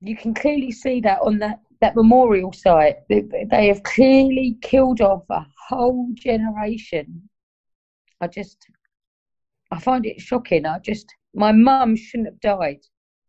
You 0.00 0.16
can 0.16 0.34
clearly 0.34 0.72
see 0.72 1.00
that 1.02 1.20
on 1.20 1.38
that 1.38 1.60
that 1.80 1.94
memorial 1.94 2.52
site. 2.52 2.96
They, 3.08 3.22
they 3.50 3.68
have 3.68 3.82
clearly 3.84 4.58
killed 4.60 5.00
off 5.00 5.24
a 5.30 5.46
whole 5.68 6.08
generation. 6.14 7.28
I 8.20 8.26
just 8.26 8.58
I 9.70 9.78
find 9.78 10.04
it 10.04 10.20
shocking. 10.20 10.66
I 10.66 10.80
just 10.80 11.14
my 11.32 11.52
mum 11.52 11.94
shouldn't 11.94 12.28
have 12.28 12.40
died. 12.40 12.80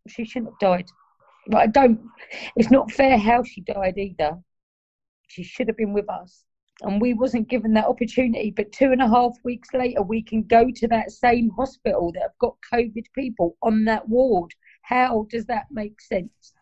She 0.08 0.26
shouldn't 0.26 0.54
have 0.54 0.60
died. 0.60 0.90
But 1.48 1.58
I 1.58 1.68
don't. 1.68 2.02
It's 2.56 2.72
not 2.72 2.92
fair 2.92 3.18
how 3.18 3.44
she 3.44 3.62
died 3.62 3.98
either. 3.98 4.38
She 5.28 5.44
should 5.44 5.68
have 5.68 5.78
been 5.78 5.94
with 5.94 6.10
us, 6.10 6.44
and 6.82 7.02
we 7.02 7.14
wasn't 7.14 7.50
given 7.50 7.74
that 7.74 7.88
opportunity. 7.88 8.52
But 8.52 8.72
two 8.72 8.92
and 8.92 9.02
a 9.02 9.08
half 9.08 9.34
weeks 9.44 9.70
later, 9.74 10.02
we 10.02 10.22
can 10.22 10.44
go 10.44 10.70
to 10.70 10.88
that 10.90 11.12
same 11.12 11.50
hospital 11.52 12.12
that 12.14 12.22
have 12.22 12.38
got 12.40 12.56
COVID 12.74 13.06
people 13.14 13.58
on 13.62 13.86
that 13.86 14.08
ward. 14.08 14.54
How 14.84 15.28
does 15.30 15.46
that 15.48 15.66
make 15.72 16.00
sense? 16.02 16.54